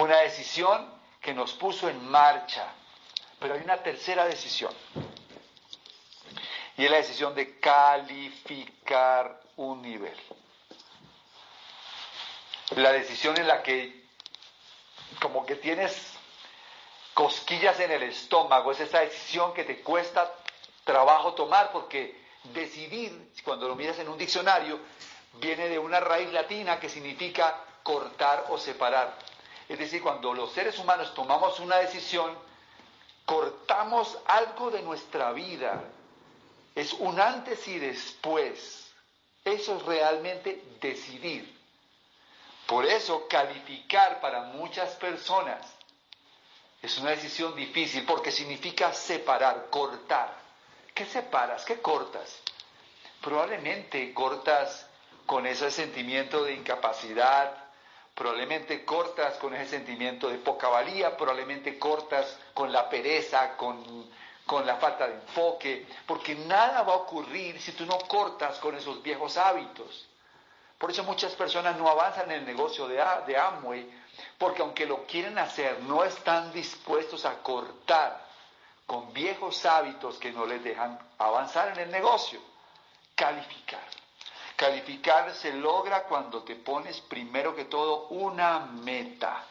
Una 0.00 0.20
decisión 0.20 0.90
que 1.20 1.34
nos 1.34 1.52
puso 1.52 1.88
en 1.90 2.08
marcha. 2.08 2.72
Pero 3.38 3.54
hay 3.54 3.60
una 3.60 3.82
tercera 3.82 4.24
decisión. 4.24 4.72
Y 6.78 6.86
es 6.86 6.90
la 6.90 6.96
decisión 6.96 7.34
de 7.34 7.60
calificar 7.60 9.38
un 9.56 9.82
nivel. 9.82 10.16
La 12.76 12.92
decisión 12.92 13.36
en 13.36 13.46
la 13.46 13.62
que 13.62 14.06
como 15.20 15.44
que 15.44 15.56
tienes 15.56 16.14
cosquillas 17.12 17.78
en 17.80 17.90
el 17.90 18.04
estómago, 18.04 18.72
es 18.72 18.80
esa 18.80 19.00
decisión 19.00 19.52
que 19.52 19.64
te 19.64 19.82
cuesta 19.82 20.32
trabajo 20.84 21.34
tomar 21.34 21.72
porque 21.72 22.24
decidir, 22.44 23.32
cuando 23.44 23.68
lo 23.68 23.74
miras 23.74 23.98
en 23.98 24.08
un 24.08 24.16
diccionario, 24.16 24.78
viene 25.34 25.68
de 25.68 25.78
una 25.78 26.00
raíz 26.00 26.32
latina 26.32 26.80
que 26.80 26.88
significa 26.88 27.62
cortar 27.82 28.46
o 28.48 28.56
separar. 28.56 29.14
Es 29.70 29.78
decir, 29.78 30.02
cuando 30.02 30.34
los 30.34 30.50
seres 30.50 30.76
humanos 30.80 31.14
tomamos 31.14 31.60
una 31.60 31.76
decisión, 31.76 32.36
cortamos 33.24 34.18
algo 34.26 34.68
de 34.68 34.82
nuestra 34.82 35.30
vida. 35.30 35.84
Es 36.74 36.92
un 36.94 37.20
antes 37.20 37.68
y 37.68 37.78
después. 37.78 38.92
Eso 39.44 39.76
es 39.76 39.82
realmente 39.84 40.60
decidir. 40.80 41.56
Por 42.66 42.84
eso 42.84 43.28
calificar 43.28 44.20
para 44.20 44.42
muchas 44.42 44.90
personas 44.96 45.64
es 46.82 46.98
una 46.98 47.10
decisión 47.10 47.54
difícil 47.54 48.04
porque 48.04 48.32
significa 48.32 48.92
separar, 48.92 49.68
cortar. 49.70 50.34
¿Qué 50.92 51.06
separas? 51.06 51.64
¿Qué 51.64 51.80
cortas? 51.80 52.40
Probablemente 53.20 54.12
cortas 54.14 54.84
con 55.26 55.46
ese 55.46 55.70
sentimiento 55.70 56.42
de 56.42 56.54
incapacidad, 56.54 57.59
probablemente 58.20 58.84
cortas 58.84 59.38
con 59.38 59.54
ese 59.54 59.78
sentimiento 59.78 60.28
de 60.28 60.36
poca 60.36 60.68
valía, 60.68 61.16
probablemente 61.16 61.78
cortas 61.78 62.38
con 62.52 62.70
la 62.70 62.86
pereza, 62.86 63.56
con, 63.56 64.10
la 64.66 64.76
falta 64.76 65.08
de 65.08 65.14
enfoque, 65.14 65.86
porque 66.06 66.34
nada 66.34 66.82
va 66.82 66.92
a 66.92 66.96
ocurrir 66.96 67.58
si 67.58 67.72
tú 67.72 67.86
no 67.86 67.96
cortas 68.00 68.58
con 68.58 68.76
esos 68.76 69.02
viejos 69.02 69.38
hábitos. 69.38 70.06
Por 70.76 70.90
eso 70.90 71.02
muchas 71.02 71.32
personas 71.34 71.78
no 71.78 71.88
avanzan 71.88 72.30
en 72.30 72.40
el 72.40 72.44
negocio 72.44 72.86
de, 72.88 73.02
de 73.26 73.38
Amway, 73.38 73.90
porque 74.36 74.60
aunque 74.60 74.84
lo 74.84 75.06
quieren 75.06 75.38
hacer, 75.38 75.80
no 75.84 76.04
están 76.04 76.52
dispuestos 76.52 77.24
a 77.24 77.42
cortar 77.42 78.22
con 78.84 79.14
viejos 79.14 79.64
hábitos 79.64 80.18
que 80.18 80.30
no 80.30 80.44
les 80.44 80.62
dejan 80.62 80.98
avanzar 81.16 81.68
en 81.68 81.84
el 81.84 81.90
negocio. 81.90 82.38
Calificar. 83.14 83.99
Calificar 84.60 85.32
se 85.32 85.54
logra 85.54 86.02
cuando 86.02 86.42
te 86.42 86.54
pones 86.54 87.00
primero 87.00 87.56
que 87.56 87.64
todo 87.64 88.08
una 88.08 88.58
meta. 88.58 89.42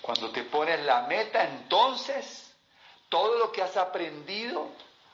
Cuando 0.00 0.30
te 0.30 0.44
pones 0.44 0.80
la 0.86 1.02
meta, 1.02 1.44
entonces 1.44 2.50
todo 3.10 3.36
lo 3.36 3.52
que 3.52 3.60
has 3.60 3.76
aprendido 3.76 4.68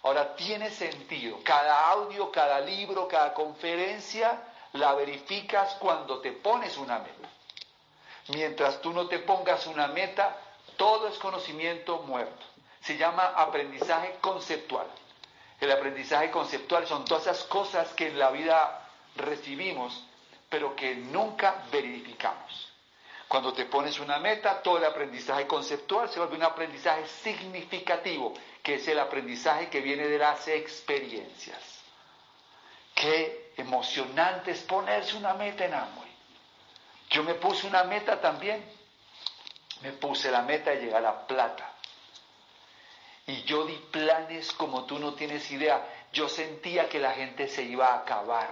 ahora 0.04 0.36
tiene 0.36 0.70
sentido. 0.70 1.40
Cada 1.42 1.90
audio, 1.90 2.30
cada 2.30 2.60
libro, 2.60 3.08
cada 3.08 3.34
conferencia 3.34 4.40
la 4.74 4.94
verificas 4.94 5.74
cuando 5.80 6.20
te 6.20 6.30
pones 6.30 6.76
una 6.76 7.00
meta. 7.00 7.28
Mientras 8.28 8.80
tú 8.80 8.92
no 8.92 9.08
te 9.08 9.18
pongas 9.18 9.66
una 9.66 9.88
meta, 9.88 10.36
todo 10.76 11.08
es 11.08 11.18
conocimiento 11.18 12.02
muerto. 12.02 12.46
Se 12.82 12.96
llama 12.96 13.32
aprendizaje 13.34 14.14
conceptual. 14.20 14.86
El 15.60 15.72
aprendizaje 15.72 16.30
conceptual 16.30 16.86
son 16.86 17.04
todas 17.04 17.24
esas 17.24 17.44
cosas 17.44 17.88
que 17.94 18.08
en 18.08 18.18
la 18.18 18.30
vida 18.30 18.88
recibimos, 19.16 20.04
pero 20.48 20.76
que 20.76 20.94
nunca 20.94 21.64
verificamos. 21.70 22.72
Cuando 23.26 23.52
te 23.52 23.66
pones 23.66 23.98
una 24.00 24.18
meta, 24.18 24.62
todo 24.62 24.78
el 24.78 24.84
aprendizaje 24.84 25.46
conceptual 25.46 26.08
se 26.08 26.18
vuelve 26.18 26.36
un 26.36 26.44
aprendizaje 26.44 27.06
significativo, 27.06 28.32
que 28.62 28.76
es 28.76 28.88
el 28.88 28.98
aprendizaje 28.98 29.68
que 29.68 29.80
viene 29.80 30.08
de 30.08 30.18
las 30.18 30.48
experiencias. 30.48 31.82
Qué 32.94 33.52
emocionante 33.56 34.52
es 34.52 34.62
ponerse 34.62 35.16
una 35.16 35.34
meta 35.34 35.64
en 35.64 35.74
Amway. 35.74 36.08
Yo 37.10 37.22
me 37.22 37.34
puse 37.34 37.66
una 37.66 37.84
meta 37.84 38.20
también. 38.20 38.64
Me 39.82 39.92
puse 39.92 40.30
la 40.30 40.42
meta 40.42 40.70
de 40.70 40.80
llegar 40.80 41.04
a 41.04 41.26
plata. 41.26 41.77
Y 43.28 43.42
yo 43.42 43.66
di 43.66 43.74
planes 43.90 44.54
como 44.54 44.86
tú 44.86 44.98
no 44.98 45.12
tienes 45.12 45.50
idea. 45.50 45.86
Yo 46.14 46.30
sentía 46.30 46.88
que 46.88 46.98
la 46.98 47.12
gente 47.12 47.46
se 47.46 47.62
iba 47.62 47.88
a 47.88 47.98
acabar. 47.98 48.48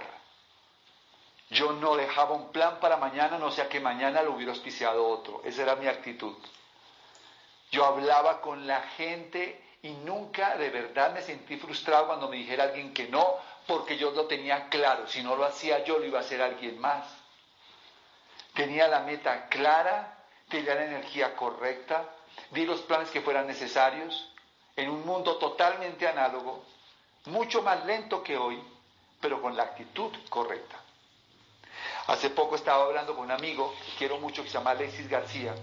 Yo 1.49 1.71
no 1.73 1.95
dejaba 1.95 2.35
un 2.35 2.51
plan 2.51 2.79
para 2.79 2.97
mañana, 2.97 3.39
no 3.39 3.49
sea 3.49 3.67
que 3.67 3.79
mañana 3.79 4.21
lo 4.21 4.33
hubiera 4.33 4.51
auspiciado 4.51 5.07
otro. 5.07 5.41
Esa 5.43 5.63
era 5.63 5.75
mi 5.77 5.87
actitud. 5.87 6.35
Yo 7.71 7.85
hablaba 7.85 8.39
con 8.39 8.67
la 8.67 8.81
gente 8.95 9.59
y 9.81 9.89
nunca 9.89 10.55
de 10.57 10.69
verdad 10.69 11.11
me 11.11 11.23
sentí 11.23 11.57
frustrado 11.57 12.05
cuando 12.05 12.29
me 12.29 12.37
dijera 12.37 12.65
alguien 12.65 12.93
que 12.93 13.07
no, 13.07 13.35
porque 13.65 13.97
yo 13.97 14.11
lo 14.11 14.27
tenía 14.27 14.69
claro. 14.69 15.07
Si 15.07 15.23
no 15.23 15.35
lo 15.35 15.45
hacía 15.45 15.83
yo, 15.85 15.97
lo 15.97 16.05
iba 16.05 16.19
a 16.19 16.21
hacer 16.21 16.39
alguien 16.39 16.79
más. 16.79 17.03
Tenía 18.53 18.87
la 18.87 18.99
meta 18.99 19.47
clara, 19.47 20.23
tenía 20.49 20.75
la 20.75 20.85
energía 20.85 21.35
correcta, 21.35 22.07
di 22.51 22.63
los 22.63 22.81
planes 22.81 23.09
que 23.09 23.21
fueran 23.21 23.47
necesarios 23.47 24.33
en 24.77 24.89
un 24.89 25.05
mundo 25.05 25.37
totalmente 25.37 26.07
análogo, 26.07 26.63
mucho 27.25 27.61
más 27.61 27.83
lento 27.85 28.23
que 28.23 28.37
hoy, 28.37 28.63
pero 29.19 29.41
con 29.41 29.57
la 29.57 29.63
actitud 29.63 30.11
correcta. 30.29 30.77
Hace 32.07 32.29
poco 32.29 32.55
estaba 32.55 32.85
hablando 32.85 33.15
con 33.15 33.25
un 33.25 33.31
amigo 33.31 33.73
que 33.85 33.97
quiero 33.97 34.19
mucho 34.19 34.43
que 34.43 34.49
se 34.49 34.57
llama 34.57 34.71
Alexis 34.71 35.09
García. 35.09 35.53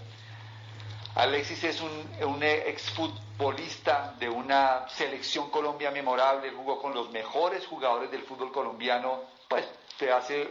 Alexis 1.15 1.63
es 1.63 1.81
un, 1.81 2.23
un 2.25 2.43
exfutbolista 2.43 4.13
de 4.19 4.29
una 4.29 4.87
selección 4.89 5.49
Colombia 5.49 5.89
memorable, 5.91 6.51
jugó 6.51 6.81
con 6.81 6.93
los 6.93 7.09
mejores 7.09 7.65
jugadores 7.65 8.11
del 8.11 8.23
fútbol 8.23 8.51
colombiano, 8.51 9.21
pues 9.47 9.65
de 9.97 10.11
hace 10.11 10.49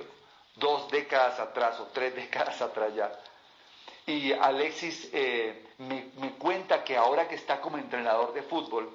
dos 0.56 0.91
décadas 0.91 1.38
atrás 1.38 1.78
o 1.81 1.84
tres 1.92 2.14
décadas 2.16 2.62
atrás 2.62 2.94
ya. 2.94 3.12
Y 4.06 4.32
Alexis 4.32 5.09
eh, 5.12 5.69
me, 5.78 6.32
cuenta 6.38 6.84
que 6.84 6.97
ahora 6.97 7.26
que 7.26 7.37
está 7.37 7.60
como 7.60 7.78
entrenador 7.78 8.34
de 8.34 8.42
fútbol, 8.42 8.91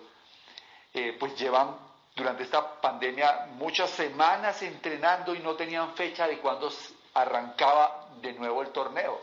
eh, 0.93 1.15
pues 1.19 1.35
llevan 1.39 1.75
durante 2.15 2.43
esta 2.43 2.79
pandemia 2.79 3.47
muchas 3.53 3.89
semanas 3.89 4.61
entrenando 4.61 5.33
y 5.33 5.39
no 5.39 5.55
tenían 5.55 5.95
fecha 5.95 6.27
de 6.27 6.37
cuándo 6.39 6.71
arrancaba 7.13 8.09
de 8.21 8.33
nuevo 8.33 8.61
el 8.61 8.69
torneo, 8.69 9.19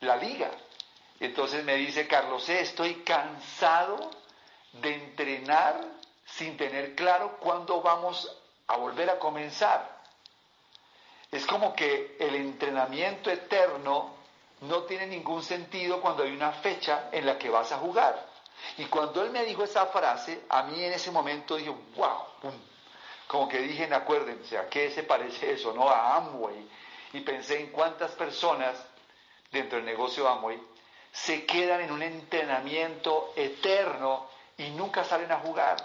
la 0.00 0.16
liga. 0.16 0.50
Entonces 1.20 1.64
me 1.64 1.76
dice, 1.76 2.06
Carlos, 2.06 2.48
estoy 2.48 3.02
cansado 3.02 4.10
de 4.72 4.94
entrenar 4.94 5.80
sin 6.26 6.56
tener 6.56 6.94
claro 6.94 7.36
cuándo 7.38 7.80
vamos 7.82 8.30
a 8.66 8.76
volver 8.76 9.10
a 9.10 9.18
comenzar. 9.18 9.96
Es 11.30 11.46
como 11.46 11.74
que 11.74 12.16
el 12.20 12.34
entrenamiento 12.34 13.30
eterno 13.30 14.15
no 14.60 14.82
tiene 14.84 15.06
ningún 15.06 15.42
sentido 15.42 16.00
cuando 16.00 16.22
hay 16.22 16.32
una 16.32 16.52
fecha 16.52 17.08
en 17.12 17.26
la 17.26 17.38
que 17.38 17.50
vas 17.50 17.72
a 17.72 17.78
jugar. 17.78 18.26
Y 18.78 18.86
cuando 18.86 19.22
él 19.22 19.30
me 19.30 19.44
dijo 19.44 19.64
esa 19.64 19.86
frase, 19.86 20.44
a 20.48 20.62
mí 20.64 20.82
en 20.82 20.92
ese 20.92 21.10
momento 21.10 21.56
dije, 21.56 21.74
wow, 21.96 22.52
como 23.26 23.48
que 23.48 23.58
dije, 23.58 23.92
acuérdense, 23.92 24.56
¿a 24.56 24.68
qué 24.68 24.90
se 24.90 25.02
parece 25.02 25.52
eso? 25.52 25.72
¿No? 25.72 25.88
A 25.88 26.16
Amway. 26.16 26.68
Y 27.12 27.20
pensé 27.20 27.60
en 27.60 27.68
cuántas 27.68 28.12
personas 28.12 28.76
dentro 29.50 29.76
del 29.78 29.86
negocio 29.86 30.28
Amway 30.28 30.60
se 31.12 31.46
quedan 31.46 31.80
en 31.80 31.92
un 31.92 32.02
entrenamiento 32.02 33.32
eterno 33.36 34.28
y 34.58 34.70
nunca 34.70 35.02
salen 35.04 35.32
a 35.32 35.38
jugar. 35.38 35.76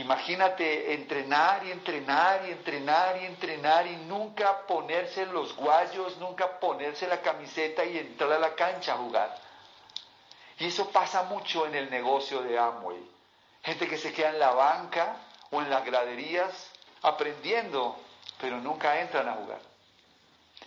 Imagínate 0.00 0.94
entrenar 0.94 1.64
y 1.64 1.70
entrenar 1.70 2.46
y 2.48 2.52
entrenar 2.52 3.22
y 3.22 3.26
entrenar 3.26 3.86
y 3.86 3.96
nunca 3.96 4.66
ponerse 4.66 5.26
los 5.26 5.54
guayos, 5.54 6.16
nunca 6.18 6.58
ponerse 6.58 7.06
la 7.06 7.20
camiseta 7.20 7.84
y 7.84 7.98
entrar 7.98 8.32
a 8.32 8.38
la 8.38 8.54
cancha 8.54 8.94
a 8.94 8.96
jugar. 8.96 9.38
Y 10.58 10.66
eso 10.66 10.90
pasa 10.90 11.24
mucho 11.24 11.66
en 11.66 11.74
el 11.74 11.90
negocio 11.90 12.42
de 12.42 12.58
Amway. 12.58 12.98
Gente 13.62 13.88
que 13.88 13.98
se 13.98 14.12
queda 14.12 14.30
en 14.30 14.38
la 14.38 14.50
banca 14.50 15.16
o 15.50 15.60
en 15.62 15.70
las 15.70 15.84
graderías 15.84 16.70
aprendiendo, 17.02 17.96
pero 18.40 18.58
nunca 18.58 19.00
entran 19.00 19.28
a 19.28 19.34
jugar. 19.34 19.60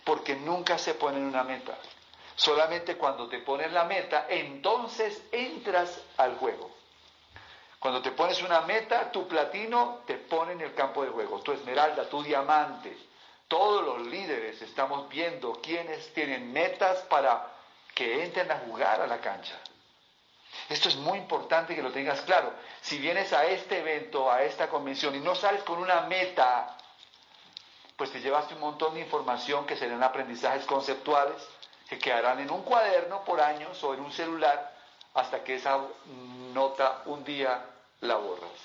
Porque 0.04 0.36
nunca 0.36 0.78
se 0.78 0.94
ponen 0.94 1.24
una 1.24 1.42
meta. 1.44 1.76
Solamente 2.34 2.96
cuando 2.96 3.28
te 3.28 3.38
pones 3.38 3.72
la 3.72 3.84
meta, 3.84 4.26
entonces 4.28 5.22
entras 5.32 6.00
al 6.16 6.36
juego. 6.36 6.77
Cuando 7.78 8.02
te 8.02 8.10
pones 8.12 8.42
una 8.42 8.62
meta, 8.62 9.10
tu 9.12 9.28
platino 9.28 10.02
te 10.06 10.14
pone 10.14 10.52
en 10.52 10.60
el 10.60 10.74
campo 10.74 11.04
de 11.04 11.10
juego, 11.10 11.40
tu 11.40 11.52
esmeralda, 11.52 12.08
tu 12.08 12.22
diamante. 12.22 12.96
Todos 13.46 13.84
los 13.84 14.06
líderes 14.06 14.60
estamos 14.60 15.08
viendo 15.08 15.52
quiénes 15.62 16.12
tienen 16.12 16.52
metas 16.52 16.98
para 17.02 17.46
que 17.94 18.24
entren 18.24 18.50
a 18.50 18.58
jugar 18.58 19.00
a 19.00 19.06
la 19.06 19.18
cancha. 19.20 19.56
Esto 20.68 20.88
es 20.88 20.96
muy 20.96 21.18
importante 21.18 21.74
que 21.74 21.82
lo 21.82 21.92
tengas 21.92 22.20
claro. 22.22 22.52
Si 22.80 22.98
vienes 22.98 23.32
a 23.32 23.46
este 23.46 23.78
evento, 23.78 24.30
a 24.30 24.42
esta 24.42 24.68
convención 24.68 25.14
y 25.14 25.20
no 25.20 25.34
sales 25.34 25.62
con 25.62 25.78
una 25.78 26.02
meta, 26.02 26.76
pues 27.96 28.10
te 28.10 28.20
llevaste 28.20 28.54
un 28.54 28.60
montón 28.60 28.94
de 28.94 29.00
información 29.00 29.66
que 29.66 29.76
serían 29.76 30.02
aprendizajes 30.02 30.66
conceptuales 30.66 31.46
se 31.88 31.98
quedarán 31.98 32.38
en 32.40 32.50
un 32.50 32.62
cuaderno 32.62 33.24
por 33.24 33.40
años 33.40 33.82
o 33.82 33.94
en 33.94 34.00
un 34.00 34.12
celular 34.12 34.74
hasta 35.18 35.42
que 35.42 35.56
esa 35.56 35.80
nota 36.54 37.02
un 37.06 37.24
día 37.24 37.64
la 38.00 38.16
borras. 38.16 38.60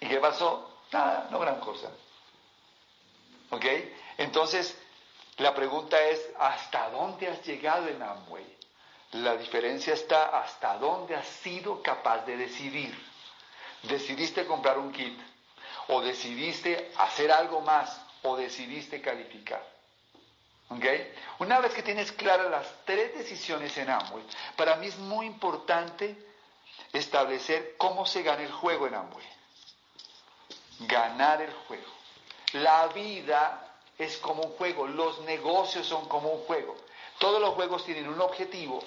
¿Y 0.00 0.08
qué 0.08 0.18
pasó? 0.18 0.78
Nada, 0.92 1.28
no 1.30 1.40
gran 1.40 1.58
cosa. 1.58 1.90
¿Ok? 3.50 3.64
Entonces, 4.18 4.78
la 5.38 5.52
pregunta 5.52 6.00
es, 6.00 6.30
¿hasta 6.38 6.90
dónde 6.90 7.28
has 7.28 7.44
llegado 7.44 7.88
en 7.88 8.00
Amway? 8.02 8.56
La 9.12 9.36
diferencia 9.36 9.94
está 9.94 10.38
hasta 10.38 10.78
dónde 10.78 11.16
has 11.16 11.26
sido 11.26 11.82
capaz 11.82 12.24
de 12.24 12.36
decidir. 12.36 12.96
Decidiste 13.82 14.46
comprar 14.46 14.78
un 14.78 14.92
kit, 14.92 15.18
o 15.88 16.02
decidiste 16.02 16.92
hacer 16.98 17.32
algo 17.32 17.60
más, 17.60 18.00
o 18.22 18.36
decidiste 18.36 19.00
calificar. 19.00 19.75
¿Ok? 20.68 20.84
Una 21.38 21.60
vez 21.60 21.72
que 21.74 21.82
tienes 21.82 22.10
claras 22.12 22.50
las 22.50 22.66
tres 22.84 23.16
decisiones 23.16 23.76
en 23.78 23.90
Amway, 23.90 24.24
para 24.56 24.76
mí 24.76 24.86
es 24.86 24.98
muy 24.98 25.26
importante 25.26 26.16
establecer 26.92 27.76
cómo 27.76 28.06
se 28.06 28.22
gana 28.22 28.42
el 28.42 28.52
juego 28.52 28.86
en 28.86 28.94
Amway. 28.94 29.26
Ganar 30.80 31.42
el 31.42 31.52
juego. 31.52 31.92
La 32.52 32.88
vida 32.88 33.78
es 33.98 34.18
como 34.18 34.42
un 34.42 34.52
juego, 34.52 34.86
los 34.86 35.20
negocios 35.20 35.86
son 35.86 36.08
como 36.08 36.30
un 36.30 36.44
juego. 36.44 36.76
Todos 37.18 37.40
los 37.40 37.54
juegos 37.54 37.84
tienen 37.84 38.08
un 38.08 38.20
objetivo, 38.20 38.82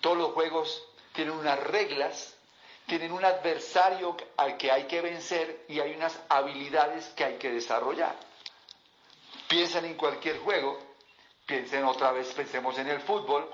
todos 0.00 0.16
los 0.16 0.32
juegos 0.32 0.82
tienen 1.12 1.34
unas 1.34 1.58
reglas, 1.58 2.34
tienen 2.86 3.12
un 3.12 3.24
adversario 3.24 4.16
al 4.36 4.56
que 4.56 4.70
hay 4.70 4.84
que 4.84 5.00
vencer 5.00 5.64
y 5.68 5.80
hay 5.80 5.94
unas 5.94 6.18
habilidades 6.28 7.06
que 7.16 7.24
hay 7.24 7.38
que 7.38 7.50
desarrollar. 7.50 8.14
Piensen 9.48 9.84
en 9.84 9.94
cualquier 9.94 10.38
juego, 10.38 10.78
piensen 11.46 11.84
otra 11.84 12.12
vez, 12.12 12.32
pensemos 12.32 12.76
en 12.78 12.88
el 12.88 13.00
fútbol, 13.00 13.48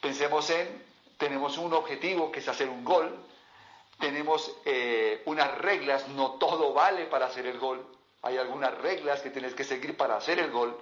pensemos 0.00 0.48
en, 0.50 0.84
tenemos 1.18 1.58
un 1.58 1.72
objetivo 1.74 2.32
que 2.32 2.40
es 2.40 2.48
hacer 2.48 2.68
un 2.68 2.84
gol, 2.84 3.14
tenemos 3.98 4.54
eh, 4.64 5.22
unas 5.26 5.58
reglas, 5.58 6.08
no 6.08 6.32
todo 6.32 6.72
vale 6.72 7.06
para 7.06 7.26
hacer 7.26 7.46
el 7.46 7.58
gol, 7.58 7.84
hay 8.22 8.36
algunas 8.36 8.76
reglas 8.78 9.20
que 9.20 9.30
tienes 9.30 9.54
que 9.54 9.64
seguir 9.64 9.96
para 9.96 10.16
hacer 10.16 10.38
el 10.38 10.50
gol. 10.50 10.78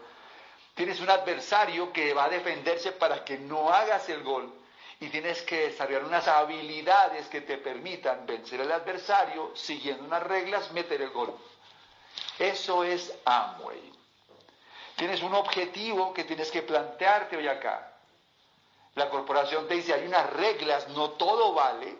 Tienes 0.75 1.01
un 1.01 1.11
adversario 1.11 1.93
que 1.93 2.15
va 2.15 2.25
a 2.25 2.29
defenderse 2.29 2.93
para 2.93 3.25
que 3.25 3.39
no 3.39 3.71
hagas 3.71 4.09
el 4.09 4.23
gol. 4.23 4.53
Y 5.01 5.09
tienes 5.09 5.43
que 5.43 5.69
desarrollar 5.69 6.05
unas 6.05 6.27
habilidades 6.27 7.27
que 7.29 7.43
te 7.43 7.59
permitan 7.59 8.27
vencer 8.27 8.63
al 8.63 8.73
adversario, 8.73 9.53
siguiendo 9.55 10.05
unas 10.05 10.23
reglas, 10.23 10.73
meter 10.73 11.03
el 11.03 11.11
gol. 11.11 11.35
Eso 12.39 12.83
es 12.85 13.13
Amway. 13.25 13.93
Tienes 14.97 15.23
un 15.23 15.35
objetivo 15.35 16.13
que 16.13 16.25
tienes 16.25 16.51
que 16.51 16.63
plantearte 16.63 17.37
hoy 17.37 17.49
acá. 17.49 17.93
La 18.95 19.11
corporación 19.11 19.69
te 19.69 19.75
dice, 19.75 19.93
hay 19.93 20.07
unas 20.07 20.31
reglas, 20.31 20.89
no 20.89 21.11
todo 21.11 21.53
vale. 21.53 21.97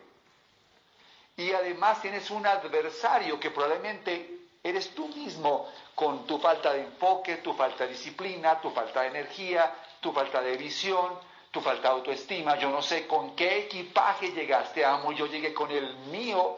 Y 1.35 1.51
además 1.51 2.01
tienes 2.01 2.31
un 2.31 2.47
adversario 2.47 3.39
que 3.39 3.51
probablemente 3.51 4.37
Eres 4.67 4.93
tú 4.93 5.07
mismo 5.07 5.71
con 5.95 6.27
tu 6.27 6.39
falta 6.39 6.73
de 6.73 6.81
enfoque, 6.81 7.37
tu 7.37 7.53
falta 7.53 7.85
de 7.85 7.91
disciplina, 7.91 8.59
tu 8.59 8.69
falta 8.71 9.01
de 9.01 9.07
energía, 9.07 9.73
tu 10.01 10.11
falta 10.11 10.41
de 10.41 10.57
visión, 10.57 11.17
tu 11.51 11.61
falta 11.61 11.87
de 11.87 11.93
autoestima. 11.95 12.57
Yo 12.57 12.69
no 12.69 12.81
sé 12.81 13.07
con 13.07 13.33
qué 13.33 13.59
equipaje 13.59 14.31
llegaste, 14.33 14.83
amo, 14.83 15.13
yo 15.13 15.25
llegué 15.25 15.53
con 15.53 15.71
el 15.71 15.95
mío 16.11 16.57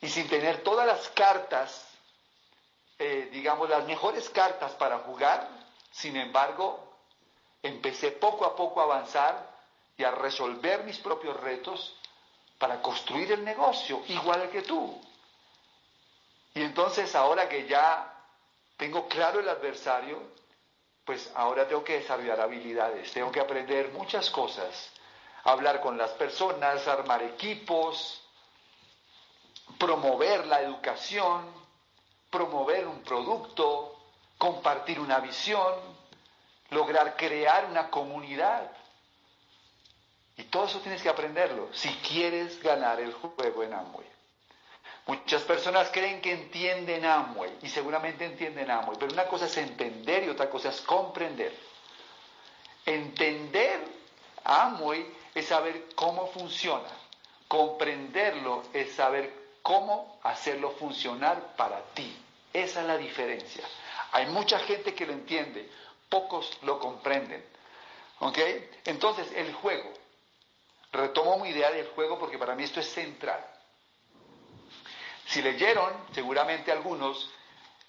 y 0.00 0.08
sin 0.08 0.28
tener 0.28 0.64
todas 0.64 0.84
las 0.84 1.08
cartas, 1.10 1.89
eh, 3.02 3.30
digamos, 3.32 3.66
las 3.70 3.86
mejores 3.86 4.28
cartas 4.28 4.72
para 4.72 4.98
jugar, 4.98 5.48
sin 5.90 6.18
embargo, 6.18 6.98
empecé 7.62 8.10
poco 8.10 8.44
a 8.44 8.54
poco 8.54 8.82
a 8.82 8.84
avanzar 8.84 9.56
y 9.96 10.04
a 10.04 10.10
resolver 10.10 10.84
mis 10.84 10.98
propios 10.98 11.34
retos 11.40 11.96
para 12.58 12.82
construir 12.82 13.32
el 13.32 13.42
negocio, 13.42 14.02
igual 14.08 14.50
que 14.50 14.60
tú. 14.60 15.00
Y 16.52 16.60
entonces 16.60 17.14
ahora 17.14 17.48
que 17.48 17.66
ya 17.66 18.22
tengo 18.76 19.08
claro 19.08 19.40
el 19.40 19.48
adversario, 19.48 20.22
pues 21.06 21.32
ahora 21.34 21.66
tengo 21.66 21.82
que 21.82 22.00
desarrollar 22.00 22.38
habilidades, 22.38 23.10
tengo 23.12 23.32
que 23.32 23.40
aprender 23.40 23.92
muchas 23.92 24.28
cosas, 24.28 24.92
hablar 25.44 25.80
con 25.80 25.96
las 25.96 26.10
personas, 26.10 26.86
armar 26.86 27.22
equipos, 27.22 28.22
promover 29.78 30.46
la 30.46 30.60
educación, 30.60 31.59
promover 32.30 32.86
un 32.86 33.02
producto, 33.02 33.98
compartir 34.38 35.00
una 35.00 35.18
visión, 35.20 35.74
lograr 36.70 37.16
crear 37.16 37.66
una 37.66 37.90
comunidad. 37.90 38.70
Y 40.36 40.44
todo 40.44 40.66
eso 40.66 40.80
tienes 40.80 41.02
que 41.02 41.08
aprenderlo 41.08 41.68
si 41.72 41.88
quieres 41.96 42.62
ganar 42.62 43.00
el 43.00 43.12
juego 43.12 43.62
en 43.62 43.74
Amway. 43.74 44.06
Muchas 45.06 45.42
personas 45.42 45.90
creen 45.90 46.20
que 46.20 46.32
entienden 46.32 47.04
Amway 47.04 47.58
y 47.62 47.68
seguramente 47.68 48.24
entienden 48.24 48.70
Amway, 48.70 48.96
pero 48.98 49.12
una 49.12 49.26
cosa 49.26 49.46
es 49.46 49.56
entender 49.56 50.24
y 50.24 50.28
otra 50.28 50.48
cosa 50.48 50.68
es 50.68 50.80
comprender. 50.82 51.52
Entender 52.86 53.84
Amway 54.44 55.04
es 55.34 55.46
saber 55.46 55.88
cómo 55.94 56.28
funciona. 56.28 56.88
Comprenderlo 57.48 58.62
es 58.72 58.92
saber 58.92 59.39
cómo 59.62 60.18
hacerlo 60.22 60.70
funcionar 60.72 61.56
para 61.56 61.80
ti. 61.94 62.16
Esa 62.52 62.80
es 62.80 62.86
la 62.86 62.96
diferencia. 62.96 63.64
Hay 64.12 64.26
mucha 64.26 64.58
gente 64.60 64.94
que 64.94 65.06
lo 65.06 65.12
entiende, 65.12 65.70
pocos 66.08 66.58
lo 66.62 66.78
comprenden. 66.78 67.44
¿Ok? 68.20 68.38
Entonces, 68.84 69.30
el 69.34 69.52
juego. 69.54 69.90
Retomo 70.92 71.38
mi 71.38 71.50
idea 71.50 71.70
del 71.70 71.86
juego 71.88 72.18
porque 72.18 72.38
para 72.38 72.54
mí 72.54 72.64
esto 72.64 72.80
es 72.80 72.90
central. 72.92 73.44
Si 75.26 75.40
leyeron, 75.40 75.92
seguramente 76.12 76.72
algunos, 76.72 77.30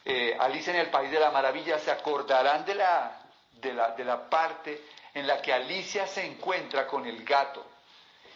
eh, 0.06 0.38
Alicia 0.40 0.74
en 0.74 0.80
el 0.80 0.92
País 0.92 1.12
de 1.12 1.20
la 1.20 1.32
Maravilla, 1.32 1.80
se 1.80 1.90
acordarán 1.90 2.64
de 2.66 2.76
la, 2.76 3.20
de, 3.54 3.74
la, 3.74 3.92
de 3.92 4.04
la 4.04 4.30
parte 4.30 4.86
en 5.14 5.26
la 5.26 5.42
que 5.42 5.52
Alicia 5.52 6.06
se 6.06 6.26
encuentra 6.26 6.88
con 6.88 7.06
el 7.08 7.24
gato. 7.26 7.66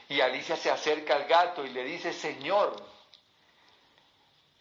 Y 0.09 0.21
Alicia 0.21 0.55
se 0.55 0.69
acerca 0.69 1.15
al 1.15 1.25
gato 1.25 1.63
y 1.63 1.69
le 1.69 1.83
dice, 1.83 2.13
Señor, 2.13 2.75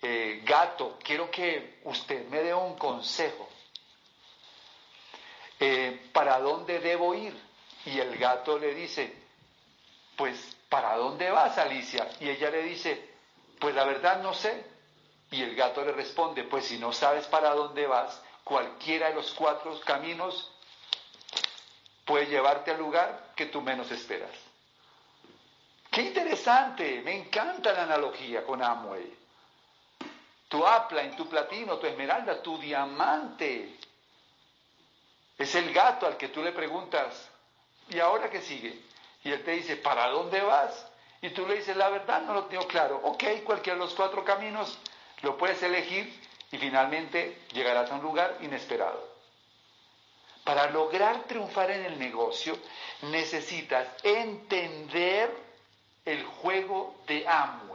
eh, 0.07 0.43
gato, 0.45 0.99
quiero 1.03 1.31
que 1.31 1.81
usted 1.85 2.29
me 2.29 2.43
dé 2.43 2.53
un 2.53 2.77
consejo. 2.77 3.49
Eh, 5.59 6.11
¿Para 6.13 6.39
dónde 6.41 6.79
debo 6.79 7.15
ir? 7.15 7.35
Y 7.87 7.99
el 7.99 8.19
gato 8.19 8.59
le 8.59 8.75
dice, 8.75 9.15
pues, 10.15 10.57
¿para 10.69 10.95
dónde 10.97 11.31
vas, 11.31 11.57
Alicia? 11.57 12.07
Y 12.21 12.29
ella 12.29 12.51
le 12.51 12.65
dice, 12.65 13.15
pues 13.59 13.75
la 13.75 13.85
verdad 13.85 14.23
no 14.23 14.35
sé. 14.35 14.67
Y 15.31 15.43
el 15.43 15.57
gato 15.57 15.83
le 15.83 15.93
responde, 15.93 16.45
pues 16.45 16.67
si 16.67 16.77
no 16.77 16.93
sabes 16.93 17.27
para 17.29 17.55
dónde 17.55 17.87
vas, 17.87 18.23
cualquiera 18.45 19.09
de 19.09 19.15
los 19.15 19.33
cuatro 19.33 19.81
caminos 19.87 20.53
puede 22.05 22.27
llevarte 22.27 22.73
al 22.73 22.79
lugar 22.79 23.33
que 23.35 23.47
tú 23.47 23.63
menos 23.63 23.91
esperas. 23.91 24.37
Qué 25.91 26.03
interesante, 26.03 27.01
me 27.03 27.17
encanta 27.17 27.73
la 27.73 27.85
analogía 27.85 28.45
con 28.45 28.63
Amway. 28.63 29.24
Tu 30.55 30.99
en 30.99 31.17
tu 31.17 31.29
platino, 31.29 31.79
tu 31.79 31.87
esmeralda, 31.89 32.41
tu 32.41 32.57
diamante. 32.59 33.77
Es 35.37 35.53
el 35.57 35.73
gato 35.73 36.07
al 36.07 36.17
que 36.17 36.29
tú 36.29 36.45
le 36.45 36.53
preguntas, 36.53 37.29
¿y 37.89 37.99
ahora 37.99 38.31
qué 38.31 38.41
sigue? 38.41 38.79
Y 39.25 39.33
él 39.33 39.43
te 39.43 39.51
dice, 39.51 39.77
¿para 39.77 40.07
dónde 40.11 40.41
vas? 40.43 40.87
y 41.25 41.31
tú 41.31 41.47
le 41.47 41.55
dices 41.57 41.75
la 41.75 41.89
verdad, 41.89 42.21
no 42.23 42.35
lo 42.35 42.45
tengo 42.45 42.69
claro. 42.69 43.01
Ok, 43.03 43.25
cualquiera 43.45 43.79
de 43.79 43.85
los 43.85 43.95
cuatro 43.95 44.23
caminos 44.25 44.79
lo 45.23 45.39
puedes 45.39 45.63
elegir 45.63 46.23
y 46.53 46.59
finalmente 46.59 47.39
llegarás 47.53 47.91
a 47.91 47.95
un 47.95 48.03
lugar 48.03 48.37
inesperado. 48.43 49.09
Para 50.45 50.71
lograr 50.71 51.25
triunfar 51.25 51.71
en 51.71 51.87
el 51.87 51.99
negocio 51.99 52.57
necesitas 53.03 53.89
entender 54.05 55.35
el 56.05 56.23
juego 56.25 56.95
de 57.07 57.27
Amway. 57.27 57.74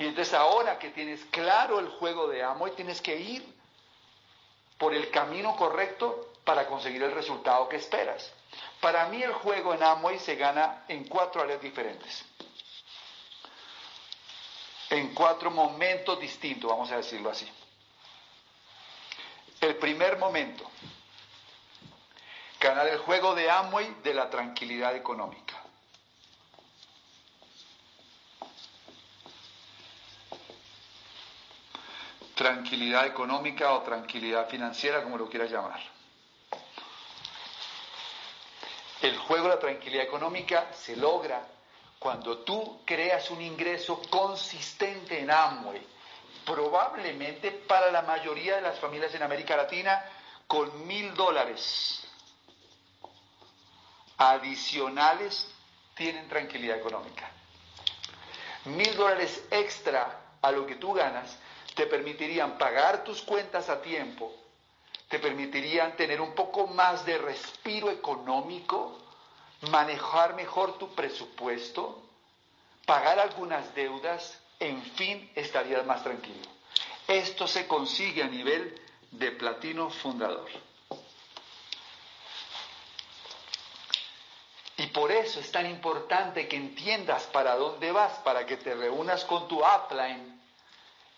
Y 0.00 0.06
entonces 0.06 0.32
ahora 0.32 0.78
que 0.78 0.88
tienes 0.88 1.22
claro 1.26 1.78
el 1.78 1.90
juego 1.90 2.26
de 2.26 2.42
Amway, 2.42 2.72
tienes 2.72 3.02
que 3.02 3.16
ir 3.16 3.44
por 4.78 4.94
el 4.94 5.10
camino 5.10 5.54
correcto 5.54 6.32
para 6.42 6.66
conseguir 6.66 7.02
el 7.02 7.12
resultado 7.12 7.68
que 7.68 7.76
esperas. 7.76 8.32
Para 8.80 9.06
mí 9.08 9.22
el 9.22 9.34
juego 9.34 9.74
en 9.74 9.82
Amway 9.82 10.18
se 10.18 10.36
gana 10.36 10.84
en 10.88 11.04
cuatro 11.04 11.42
áreas 11.42 11.60
diferentes. 11.60 12.24
En 14.88 15.12
cuatro 15.12 15.50
momentos 15.50 16.18
distintos, 16.18 16.70
vamos 16.70 16.90
a 16.92 16.96
decirlo 16.96 17.28
así. 17.28 17.46
El 19.60 19.76
primer 19.76 20.16
momento, 20.16 20.64
ganar 22.58 22.88
el 22.88 23.00
juego 23.00 23.34
de 23.34 23.50
Amway 23.50 23.96
de 24.02 24.14
la 24.14 24.30
tranquilidad 24.30 24.96
económica. 24.96 25.49
Tranquilidad 32.40 33.04
económica 33.04 33.74
o 33.74 33.82
tranquilidad 33.82 34.48
financiera, 34.48 35.02
como 35.02 35.18
lo 35.18 35.28
quieras 35.28 35.50
llamar. 35.50 35.78
El 39.02 39.18
juego 39.18 39.44
de 39.44 39.56
la 39.56 39.60
tranquilidad 39.60 40.04
económica 40.04 40.68
se 40.72 40.96
logra 40.96 41.46
cuando 41.98 42.38
tú 42.38 42.80
creas 42.86 43.30
un 43.30 43.42
ingreso 43.42 44.00
consistente 44.08 45.20
en 45.20 45.30
Amway, 45.30 45.86
probablemente 46.46 47.50
para 47.50 47.90
la 47.90 48.00
mayoría 48.00 48.56
de 48.56 48.62
las 48.62 48.78
familias 48.78 49.14
en 49.14 49.22
América 49.22 49.54
Latina, 49.54 50.02
con 50.46 50.86
mil 50.86 51.12
dólares 51.12 52.08
adicionales 54.16 55.46
tienen 55.94 56.26
tranquilidad 56.26 56.78
económica. 56.78 57.30
Mil 58.64 58.96
dólares 58.96 59.44
extra 59.50 60.38
a 60.40 60.50
lo 60.50 60.64
que 60.64 60.76
tú 60.76 60.94
ganas 60.94 61.36
te 61.74 61.86
permitirían 61.86 62.58
pagar 62.58 63.04
tus 63.04 63.22
cuentas 63.22 63.68
a 63.68 63.80
tiempo, 63.80 64.34
te 65.08 65.18
permitirían 65.18 65.96
tener 65.96 66.20
un 66.20 66.34
poco 66.34 66.66
más 66.66 67.04
de 67.04 67.18
respiro 67.18 67.90
económico, 67.90 68.98
manejar 69.70 70.34
mejor 70.34 70.78
tu 70.78 70.94
presupuesto, 70.94 72.02
pagar 72.86 73.18
algunas 73.18 73.74
deudas, 73.74 74.38
en 74.58 74.82
fin, 74.82 75.30
estarías 75.34 75.84
más 75.84 76.02
tranquilo. 76.02 76.48
Esto 77.06 77.46
se 77.46 77.66
consigue 77.66 78.22
a 78.22 78.28
nivel 78.28 78.80
de 79.10 79.32
platino 79.32 79.90
fundador. 79.90 80.48
Y 84.76 84.86
por 84.86 85.12
eso 85.12 85.40
es 85.40 85.52
tan 85.52 85.66
importante 85.66 86.48
que 86.48 86.56
entiendas 86.56 87.24
para 87.24 87.54
dónde 87.56 87.92
vas, 87.92 88.12
para 88.20 88.46
que 88.46 88.56
te 88.56 88.74
reúnas 88.74 89.24
con 89.24 89.46
tu 89.46 89.60
upline 89.62 90.39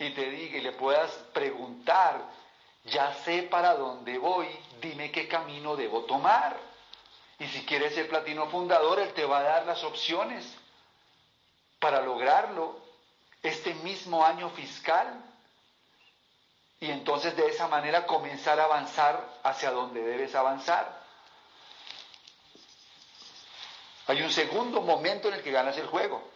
y 0.05 0.11
te 0.11 0.31
diga 0.31 0.59
y 0.59 0.61
le 0.61 0.73
puedas 0.73 1.11
preguntar, 1.33 2.23
ya 2.85 3.15
sé 3.25 3.45
para 3.45 3.75
dónde 3.75 4.19
voy, 4.19 4.49
dime 4.81 5.11
qué 5.11 5.29
camino 5.29 5.77
debo 5.77 6.05
tomar. 6.05 6.57
Y 7.39 7.47
si 7.47 7.65
quieres 7.65 7.95
ser 7.95 8.09
platino 8.09 8.47
fundador, 8.49 8.99
él 9.01 9.13
te 9.15 9.25
va 9.25 9.39
a 9.39 9.43
dar 9.43 9.67
las 9.67 9.83
opciones 9.85 10.57
para 11.79 12.01
lograrlo 12.03 12.81
este 13.43 13.75
mismo 13.75 14.25
año 14.25 14.51
fiscal. 14.51 15.21
Y 16.81 16.91
entonces 16.91 17.37
de 17.37 17.47
esa 17.49 17.69
manera 17.69 18.07
comenzar 18.07 18.59
a 18.59 18.65
avanzar 18.65 19.41
hacia 19.43 19.71
donde 19.71 20.03
debes 20.03 20.35
avanzar. 20.35 21.01
Hay 24.09 24.21
un 24.23 24.31
segundo 24.31 24.81
momento 24.83 25.29
en 25.29 25.35
el 25.35 25.43
que 25.43 25.53
ganas 25.53 25.77
el 25.79 25.87
juego 25.87 26.33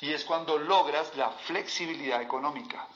y 0.00 0.12
es 0.12 0.24
cuando 0.24 0.58
logras 0.58 1.16
la 1.16 1.30
flexibilidad 1.30 2.20
económica. 2.20 2.86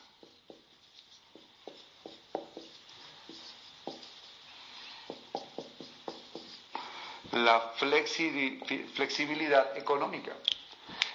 La 7.32 7.60
flexibilidad 7.76 9.76
económica. 9.76 10.32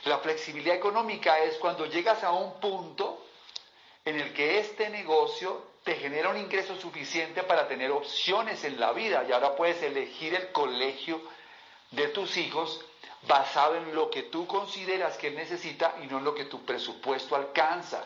La 0.06 0.20
flexibilidad 0.20 0.76
económica 0.76 1.40
es 1.40 1.58
cuando 1.58 1.88
llegas 1.88 2.24
a 2.24 2.32
un 2.32 2.60
punto 2.60 3.26
en 4.06 4.20
el 4.20 4.34
que 4.34 4.60
este 4.60 4.90
negocio 4.90 5.74
te 5.84 5.96
genera 5.96 6.30
un 6.30 6.38
ingreso 6.38 6.76
suficiente 6.78 7.44
para 7.44 7.68
tener 7.68 7.92
opciones 7.92 8.64
en 8.64 8.80
la 8.80 8.92
vida 8.92 9.26
y 9.28 9.32
ahora 9.32 9.56
puedes 9.56 9.82
elegir 9.82 10.36
el 10.36 10.52
colegio 10.52 11.22
de 11.92 12.08
tus 12.10 12.38
hijos 12.38 12.82
basado 13.28 13.76
en 13.76 13.96
lo 13.96 14.10
que 14.10 14.24
tú 14.24 14.48
consideras 14.48 15.18
que 15.18 15.32
necesita 15.32 15.96
y 16.04 16.08
no 16.08 16.20
en 16.20 16.24
lo 16.24 16.36
que 16.36 16.46
tu 16.46 16.64
presupuesto 16.64 17.36
alcanza. 17.36 18.04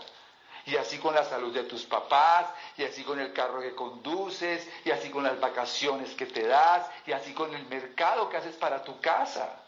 Y 0.69 0.77
así 0.77 0.99
con 0.99 1.15
la 1.15 1.23
salud 1.23 1.53
de 1.53 1.63
tus 1.63 1.85
papás, 1.85 2.47
y 2.77 2.83
así 2.83 3.03
con 3.03 3.19
el 3.19 3.33
carro 3.33 3.61
que 3.61 3.73
conduces, 3.73 4.67
y 4.85 4.91
así 4.91 5.09
con 5.09 5.23
las 5.23 5.39
vacaciones 5.39 6.13
que 6.13 6.25
te 6.25 6.45
das, 6.45 6.89
y 7.05 7.11
así 7.11 7.33
con 7.33 7.53
el 7.53 7.65
mercado 7.65 8.29
que 8.29 8.37
haces 8.37 8.55
para 8.55 8.83
tu 8.83 8.99
casa. 8.99 9.63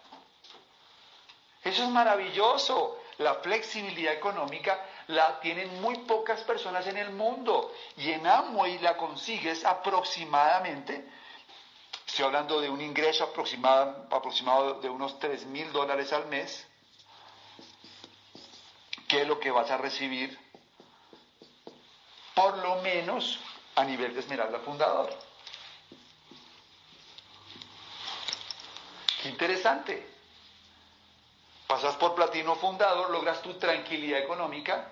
Eso 1.63 1.83
es 1.83 1.89
maravilloso. 1.89 2.99
La 3.17 3.35
flexibilidad 3.35 4.13
económica 4.13 4.83
la 5.07 5.39
tienen 5.39 5.81
muy 5.81 5.97
pocas 5.99 6.41
personas 6.41 6.87
en 6.87 6.97
el 6.97 7.11
mundo 7.11 7.71
y 7.97 8.11
en 8.11 8.25
Amway 8.25 8.79
la 8.79 8.97
consigues 8.97 9.63
aproximadamente 9.63 11.07
Estoy 12.11 12.25
hablando 12.25 12.59
de 12.59 12.69
un 12.69 12.81
ingreso 12.81 13.23
aproximado, 13.23 14.05
aproximado 14.11 14.81
de 14.81 14.89
unos 14.89 15.17
3 15.19 15.45
mil 15.45 15.71
dólares 15.71 16.11
al 16.11 16.25
mes, 16.25 16.67
que 19.07 19.21
es 19.21 19.27
lo 19.29 19.39
que 19.39 19.49
vas 19.49 19.71
a 19.71 19.77
recibir 19.77 20.37
por 22.33 22.57
lo 22.57 22.81
menos 22.81 23.39
a 23.75 23.83
nivel 23.83 24.13
de 24.13 24.19
Esmeralda 24.19 24.59
Fundador. 24.59 25.09
Qué 29.21 29.29
interesante. 29.29 30.09
Pasas 31.67 31.95
por 31.95 32.15
Platino 32.15 32.55
Fundador, 32.55 33.09
logras 33.11 33.41
tu 33.41 33.53
tranquilidad 33.53 34.19
económica 34.19 34.87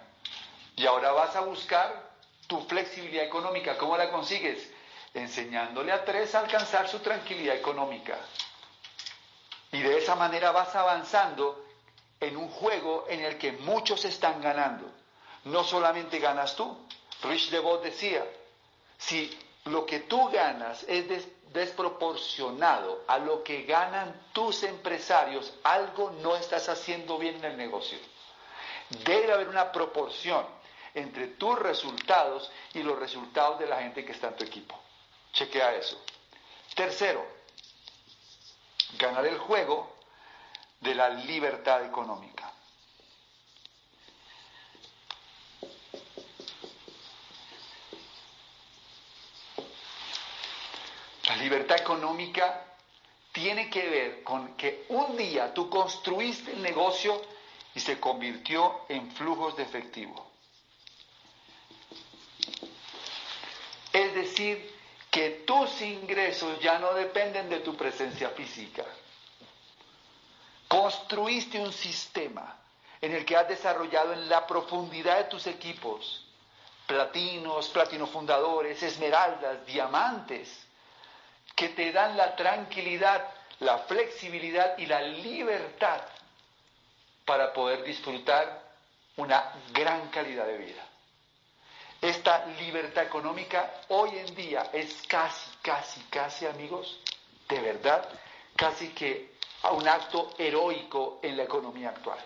y 0.76 0.86
ahora 0.86 1.12
vas 1.12 1.36
a 1.36 1.42
buscar 1.42 2.10
tu 2.48 2.62
flexibilidad 2.62 3.26
económica. 3.26 3.78
¿Cómo 3.78 3.98
la 3.98 4.10
consigues? 4.10 4.70
enseñándole 5.14 5.92
a 5.92 6.06
tres 6.06 6.36
a 6.36 6.40
alcanzar 6.40 6.88
su 6.88 7.00
tranquilidad 7.00 7.56
económica. 7.56 8.18
Y 9.72 9.82
de 9.82 9.98
esa 9.98 10.16
manera 10.16 10.52
vas 10.52 10.76
avanzando 10.76 11.66
en 12.20 12.38
un 12.38 12.50
juego 12.50 13.06
en 13.10 13.22
el 13.22 13.38
que 13.38 13.54
muchos 13.54 14.06
están 14.06 14.42
ganando. 14.42 14.92
No 15.46 15.64
solamente 15.64 16.20
ganas 16.20 16.56
tú. 16.56 16.78
Rich 17.24 17.50
DeVos 17.50 17.84
decía, 17.84 18.26
si 18.98 19.38
lo 19.66 19.86
que 19.86 20.02
tú 20.02 20.30
ganas 20.30 20.84
es 20.88 21.28
desproporcionado 21.52 23.04
a 23.08 23.18
lo 23.20 23.44
que 23.44 23.64
ganan 23.64 24.28
tus 24.34 24.64
empresarios, 24.64 25.54
algo 25.64 26.12
no 26.22 26.36
estás 26.36 26.70
haciendo 26.70 27.18
bien 27.18 27.36
en 27.38 27.46
el 27.46 27.58
negocio. 27.58 27.98
Debe 29.04 29.34
haber 29.34 29.50
una 29.50 29.72
proporción 29.72 30.46
entre 30.94 31.28
tus 31.28 31.58
resultados 31.60 32.52
y 32.74 32.84
los 32.84 32.98
resultados 32.98 33.60
de 33.60 33.68
la 33.68 33.78
gente 33.82 34.04
que 34.06 34.12
está 34.12 34.30
en 34.30 34.38
tu 34.38 34.44
equipo. 34.44 34.80
Chequea 35.34 35.76
eso. 35.76 36.02
Tercero, 36.76 37.26
ganar 38.98 39.26
el 39.26 39.38
juego 39.38 39.96
de 40.80 40.96
la 40.96 41.10
libertad 41.10 41.86
económica. 41.86 42.49
Libertad 51.40 51.78
económica 51.80 52.66
tiene 53.32 53.70
que 53.70 53.88
ver 53.88 54.24
con 54.24 54.56
que 54.56 54.86
un 54.90 55.16
día 55.16 55.54
tú 55.54 55.70
construiste 55.70 56.52
el 56.52 56.62
negocio 56.62 57.22
y 57.76 57.80
se 57.80 58.00
convirtió 58.00 58.82
en 58.90 59.12
flujos 59.12 59.56
de 59.56 59.64
efectivo. 59.64 60.28
Es 63.94 64.14
decir, 64.14 64.80
que 65.10 65.44
tus 65.46 65.82
ingresos 65.82 66.60
ya 66.60 66.80
no 66.80 66.94
dependen 66.94 67.50
de 67.50 67.60
tu 67.60 67.76
presencia 67.76 68.30
física. 68.30 68.86
Construiste 70.68 71.60
un 71.60 71.74
sistema 71.74 72.58
en 73.02 73.14
el 73.14 73.26
que 73.26 73.36
has 73.36 73.48
desarrollado 73.48 74.14
en 74.14 74.30
la 74.30 74.46
profundidad 74.46 75.18
de 75.18 75.24
tus 75.26 75.48
equipos 75.48 76.26
platinos, 76.86 77.70
platino 77.70 78.08
fundadores, 78.08 78.82
esmeraldas, 78.82 79.66
diamantes, 79.66 80.66
que 81.60 81.68
te 81.68 81.92
dan 81.92 82.16
la 82.16 82.38
tranquilidad, 82.38 83.22
la 83.60 83.80
flexibilidad 83.80 84.78
y 84.78 84.86
la 84.86 85.02
libertad 85.02 86.00
para 87.26 87.52
poder 87.52 87.84
disfrutar 87.84 88.64
una 89.18 89.56
gran 89.74 90.08
calidad 90.08 90.46
de 90.46 90.58
vida. 90.58 90.82
Esta 92.00 92.46
libertad 92.62 93.04
económica 93.04 93.74
hoy 93.90 94.18
en 94.20 94.34
día 94.36 94.70
es 94.72 95.04
casi, 95.06 95.52
casi, 95.62 96.00
casi, 96.04 96.46
amigos, 96.46 96.98
de 97.50 97.60
verdad, 97.60 98.08
casi 98.56 98.88
que 98.94 99.34
un 99.74 99.86
acto 99.86 100.30
heroico 100.38 101.20
en 101.22 101.36
la 101.36 101.44
economía 101.44 101.90
actual. 101.90 102.20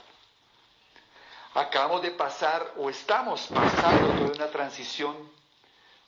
Acabamos 1.55 2.03
de 2.03 2.11
pasar 2.11 2.73
o 2.77 2.87
estamos 2.87 3.47
pasando 3.47 4.09
toda 4.09 4.35
una 4.35 4.51
transición 4.51 5.31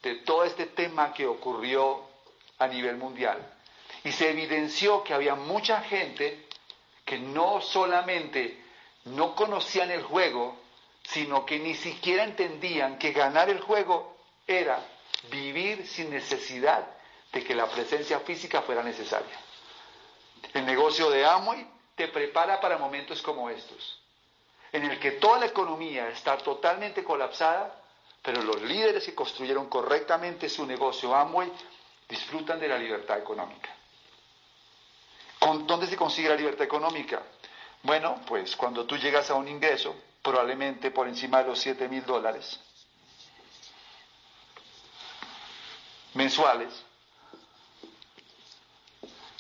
de 0.04 0.14
todo 0.18 0.44
este 0.44 0.68
tema 0.68 1.12
que 1.12 1.26
ocurrió 1.26 2.14
a 2.60 2.68
nivel 2.68 2.98
mundial. 2.98 3.38
Y 4.04 4.12
se 4.12 4.30
evidenció 4.30 5.04
que 5.04 5.14
había 5.14 5.36
mucha 5.36 5.82
gente 5.82 6.46
que 7.04 7.20
no 7.20 7.62
solamente 7.62 8.64
no 9.06 9.36
conocían 9.36 9.92
el 9.92 10.04
juego, 10.04 10.58
sino 11.04 11.46
que 11.46 11.60
ni 11.60 11.76
siquiera 11.76 12.24
entendían 12.24 12.98
que 12.98 13.12
ganar 13.12 13.50
el 13.50 13.62
juego 13.62 14.18
era 14.48 14.80
vivir 15.30 15.88
sin 15.88 16.10
necesidad 16.10 16.88
de 17.32 17.44
que 17.44 17.56
la 17.56 17.68
presencia 17.68 18.20
física 18.22 18.62
fuera 18.62 18.82
necesaria. 18.82 19.38
El 20.54 20.66
negocio 20.66 21.10
de 21.10 21.26
Amway 21.26 21.68
te 21.96 22.08
prepara 22.08 22.60
para 22.60 22.78
momentos 22.78 23.22
como 23.22 23.50
estos, 23.50 24.00
en 24.72 24.84
el 24.84 25.00
que 25.00 25.12
toda 25.12 25.40
la 25.40 25.46
economía 25.48 26.10
está 26.10 26.38
totalmente 26.38 27.04
colapsada, 27.04 27.82
pero 28.22 28.42
los 28.42 28.62
líderes 28.62 29.06
que 29.06 29.16
construyeron 29.16 29.70
correctamente 29.70 30.50
su 30.50 30.66
negocio 30.66 31.14
Amway 31.14 31.52
disfrutan 32.08 32.60
de 32.60 32.68
la 32.68 32.78
libertad 32.78 33.18
económica. 33.18 33.70
¿Dónde 35.40 35.88
se 35.88 35.96
consigue 35.96 36.30
la 36.30 36.36
libertad 36.36 36.64
económica? 36.64 37.22
Bueno, 37.84 38.22
pues 38.26 38.56
cuando 38.56 38.86
tú 38.86 38.98
llegas 38.98 39.30
a 39.30 39.36
un 39.36 39.48
ingreso, 39.48 39.96
probablemente 40.24 40.90
por 40.90 41.08
encima 41.08 41.44
de 41.44 41.50
los 41.50 41.60
7 41.60 41.88
mil 41.88 42.04
dólares 42.04 42.60
mensuales, 46.16 46.74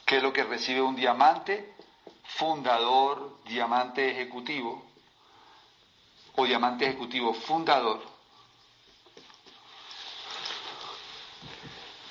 que 0.05 0.17
es 0.17 0.23
lo 0.23 0.31
que 0.31 0.43
recibe 0.43 0.81
un 0.81 0.95
diamante 0.95 1.73
fundador, 2.37 3.41
diamante 3.45 4.11
ejecutivo 4.11 4.85
o 6.35 6.45
diamante 6.45 6.85
ejecutivo 6.85 7.33
fundador. 7.33 8.14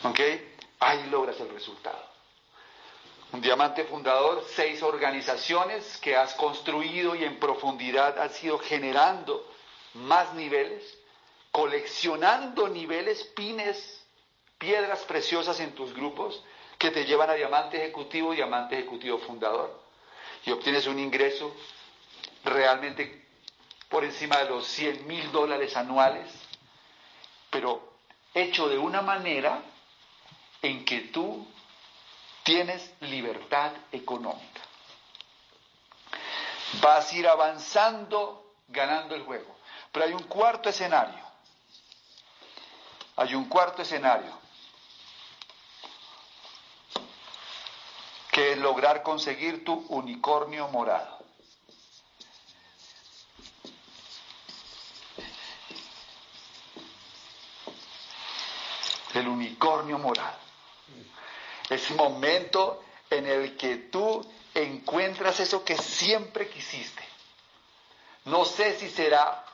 ¿Ok? 0.05 0.21
Ahí 0.81 1.07
logras 1.11 1.41
el 1.41 1.49
resultado. 1.49 1.99
Un 3.33 3.41
diamante 3.41 3.85
fundador, 3.85 4.45
seis 4.55 4.83
organizaciones 4.83 5.97
que 5.99 6.15
has 6.15 6.35
construido 6.35 7.15
y 7.17 7.25
en 7.25 7.41
profundidad 7.41 8.19
has 8.19 8.43
ido 8.45 8.59
generando 8.59 9.51
más 9.95 10.35
niveles, 10.35 10.83
coleccionando 11.51 12.69
niveles, 12.69 13.25
pines, 13.35 14.05
piedras 14.59 15.01
preciosas 15.05 15.59
en 15.61 15.75
tus 15.75 15.93
grupos 15.95 16.45
que 16.79 16.91
te 16.91 17.07
llevan 17.07 17.31
a 17.31 17.35
diamante 17.35 17.79
ejecutivo, 17.79 18.33
diamante 18.33 18.79
ejecutivo 18.79 19.19
fundador. 19.19 19.83
Y 20.45 20.53
obtienes 20.53 20.87
un 20.87 20.99
ingreso 20.99 21.53
realmente 22.45 23.27
por 23.89 24.05
encima 24.05 24.37
de 24.39 24.51
los 24.51 24.67
100 24.67 25.07
mil 25.07 25.33
dólares 25.33 25.77
anuales, 25.77 26.31
pero 27.51 27.95
hecho 28.35 28.69
de 28.69 28.77
una 28.79 29.01
manera 29.01 29.63
en 30.65 30.83
que 30.87 31.01
tú 31.03 31.47
tienes 32.43 32.91
libertad 33.01 33.71
económica. 33.93 34.63
Vas 36.81 37.13
a 37.13 37.17
ir 37.17 37.29
avanzando 37.29 38.51
ganando 38.69 39.15
el 39.15 39.25
juego. 39.25 39.55
Pero 39.93 40.07
hay 40.07 40.15
un 40.15 40.23
cuarto 40.23 40.71
escenario. 40.71 41.23
Hay 43.17 43.35
un 43.35 43.45
cuarto 43.45 43.83
escenario. 43.83 44.33
Que 48.33 48.53
es 48.53 48.59
lograr 48.59 49.03
conseguir 49.03 49.65
tu 49.67 49.75
unicornio 49.91 50.67
morado. 50.69 51.19
El 59.13 59.29
unicornio 59.29 59.99
morado 59.99 60.44
ese 61.71 61.95
momento 61.95 62.83
en 63.11 63.27
el 63.27 63.57
que 63.57 63.77
tú 63.77 64.25
encuentras 64.55 65.41
eso 65.41 65.65
que 65.65 65.77
siempre 65.77 66.49
quisiste. 66.49 67.03
No 68.27 68.45
sé 68.45 68.79
si 68.79 68.89
será 68.89 69.45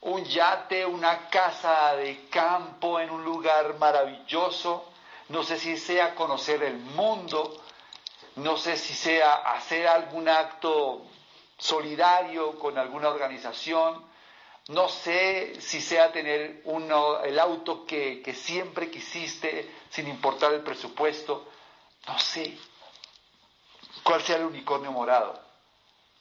un 0.00 0.24
yate, 0.24 0.86
una 0.86 1.28
casa 1.28 1.94
de 1.96 2.28
campo 2.28 3.00
en 3.00 3.10
un 3.10 3.24
lugar 3.24 3.78
maravilloso, 3.78 4.84
no 5.28 5.42
sé 5.42 5.58
si 5.58 5.76
sea 5.76 6.14
conocer 6.14 6.62
el 6.62 6.78
mundo, 6.78 7.62
no 8.36 8.56
sé 8.56 8.76
si 8.76 8.94
sea 8.94 9.34
hacer 9.34 9.86
algún 9.88 10.28
acto 10.28 11.02
solidario 11.58 12.58
con 12.58 12.78
alguna 12.78 13.08
organización, 13.08 14.07
no 14.68 14.88
sé 14.88 15.60
si 15.60 15.80
sea 15.80 16.12
tener 16.12 16.62
el 17.24 17.38
auto 17.38 17.86
que, 17.86 18.20
que 18.22 18.34
siempre 18.34 18.90
quisiste 18.90 19.70
sin 19.88 20.08
importar 20.08 20.52
el 20.52 20.62
presupuesto. 20.62 21.48
No 22.06 22.18
sé 22.18 22.58
cuál 24.02 24.22
sea 24.22 24.36
el 24.36 24.44
unicornio 24.44 24.92
morado. 24.92 25.40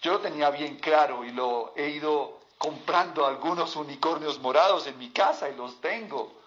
Yo 0.01 0.13
lo 0.13 0.19
tenía 0.19 0.49
bien 0.49 0.77
claro 0.77 1.25
y 1.25 1.31
lo 1.31 1.73
he 1.75 1.89
ido 1.89 2.39
comprando 2.57 3.25
algunos 3.25 3.75
unicornios 3.75 4.39
morados 4.39 4.87
en 4.87 4.97
mi 4.97 5.09
casa 5.09 5.49
y 5.49 5.55
los 5.55 5.81
tengo. 5.81 6.41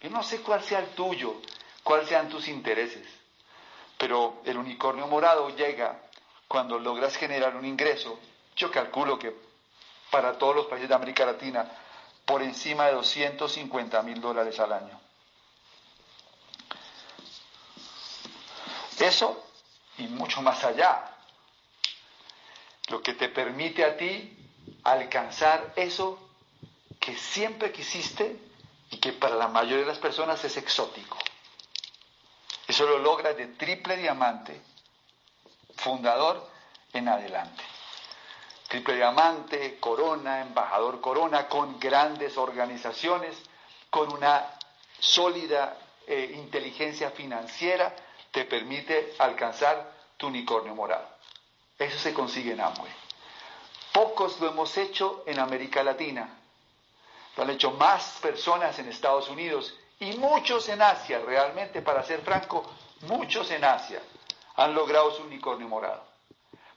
Yo 0.00 0.10
no 0.10 0.24
sé 0.24 0.40
cuál 0.42 0.62
sea 0.64 0.80
el 0.80 0.88
tuyo, 0.90 1.34
cuáles 1.84 2.08
sean 2.08 2.28
tus 2.28 2.48
intereses, 2.48 3.06
pero 3.96 4.40
el 4.44 4.56
unicornio 4.56 5.06
morado 5.06 5.50
llega 5.50 6.02
cuando 6.48 6.80
logras 6.80 7.16
generar 7.16 7.54
un 7.56 7.64
ingreso. 7.64 8.18
Yo 8.56 8.70
calculo 8.70 9.18
que 9.18 9.47
para 10.10 10.38
todos 10.38 10.56
los 10.56 10.66
países 10.66 10.88
de 10.88 10.94
América 10.94 11.26
Latina 11.26 11.70
por 12.24 12.42
encima 12.42 12.86
de 12.86 12.92
250 12.92 14.02
mil 14.02 14.20
dólares 14.20 14.58
al 14.60 14.72
año. 14.72 15.00
Eso 18.98 19.44
y 19.98 20.02
mucho 20.08 20.42
más 20.42 20.64
allá. 20.64 21.14
Lo 22.88 23.02
que 23.02 23.14
te 23.14 23.28
permite 23.28 23.84
a 23.84 23.96
ti 23.96 24.36
alcanzar 24.84 25.72
eso 25.76 26.18
que 27.00 27.16
siempre 27.16 27.72
quisiste 27.72 28.38
y 28.90 28.98
que 28.98 29.12
para 29.12 29.36
la 29.36 29.48
mayoría 29.48 29.80
de 29.80 29.86
las 29.86 29.98
personas 29.98 30.42
es 30.44 30.56
exótico. 30.56 31.18
Eso 32.66 32.86
lo 32.86 32.98
logra 32.98 33.32
de 33.32 33.46
triple 33.46 33.96
diamante, 33.96 34.60
fundador 35.76 36.46
en 36.92 37.08
adelante 37.08 37.77
triple 38.68 38.96
diamante, 38.96 39.78
corona, 39.80 40.42
embajador 40.42 41.00
corona, 41.00 41.48
con 41.48 41.80
grandes 41.80 42.36
organizaciones, 42.36 43.34
con 43.88 44.12
una 44.12 44.44
sólida 44.98 45.76
eh, 46.06 46.34
inteligencia 46.36 47.10
financiera, 47.10 47.94
te 48.30 48.44
permite 48.44 49.14
alcanzar 49.18 49.90
tu 50.18 50.26
unicornio 50.26 50.74
morado. 50.74 51.08
Eso 51.78 51.98
se 51.98 52.12
consigue 52.12 52.52
en 52.52 52.60
Amway. 52.60 52.92
Pocos 53.92 54.38
lo 54.40 54.48
hemos 54.48 54.76
hecho 54.76 55.22
en 55.26 55.38
América 55.38 55.82
Latina. 55.82 56.28
Lo 57.36 57.44
han 57.44 57.50
hecho 57.50 57.70
más 57.70 58.18
personas 58.20 58.78
en 58.78 58.88
Estados 58.88 59.28
Unidos 59.28 59.74
y 59.98 60.16
muchos 60.18 60.68
en 60.68 60.82
Asia, 60.82 61.20
realmente, 61.20 61.80
para 61.80 62.02
ser 62.02 62.20
franco, 62.20 62.70
muchos 63.02 63.50
en 63.50 63.64
Asia 63.64 64.02
han 64.56 64.74
logrado 64.74 65.12
su 65.12 65.22
unicornio 65.22 65.68
morado. 65.68 66.07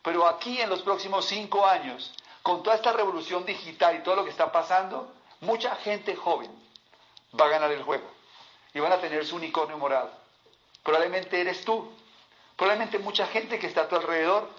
Pero 0.02 0.28
aquí 0.28 0.62
en 0.62 0.70
los 0.70 0.82
próximos 0.82 1.26
cinco 1.26 1.66
años, 1.66 2.14
con 2.42 2.64
toda 2.64 2.76
esta 2.76 2.92
revolución 2.92 3.46
digital 3.46 3.96
y 3.96 4.04
todo 4.04 4.16
lo 4.16 4.24
que 4.24 4.32
está 4.32 4.52
pasando, 4.52 5.14
mucha 5.42 5.76
gente 5.78 6.16
joven 6.16 6.52
va 7.40 7.46
a 7.46 7.50
ganar 7.50 7.72
el 7.72 7.84
juego 7.84 8.08
y 8.74 8.80
van 8.80 8.92
a 8.92 9.00
tener 9.00 9.26
su 9.26 9.36
unicornio 9.36 9.78
morado. 9.78 10.12
Probablemente 10.84 11.40
eres 11.40 11.64
tú. 11.64 11.92
Probablemente 12.56 13.00
mucha 13.00 13.28
gente 13.28 13.60
que 13.60 13.68
está 13.68 13.82
a 13.82 13.88
tu 13.88 13.96
alrededor 13.96 14.50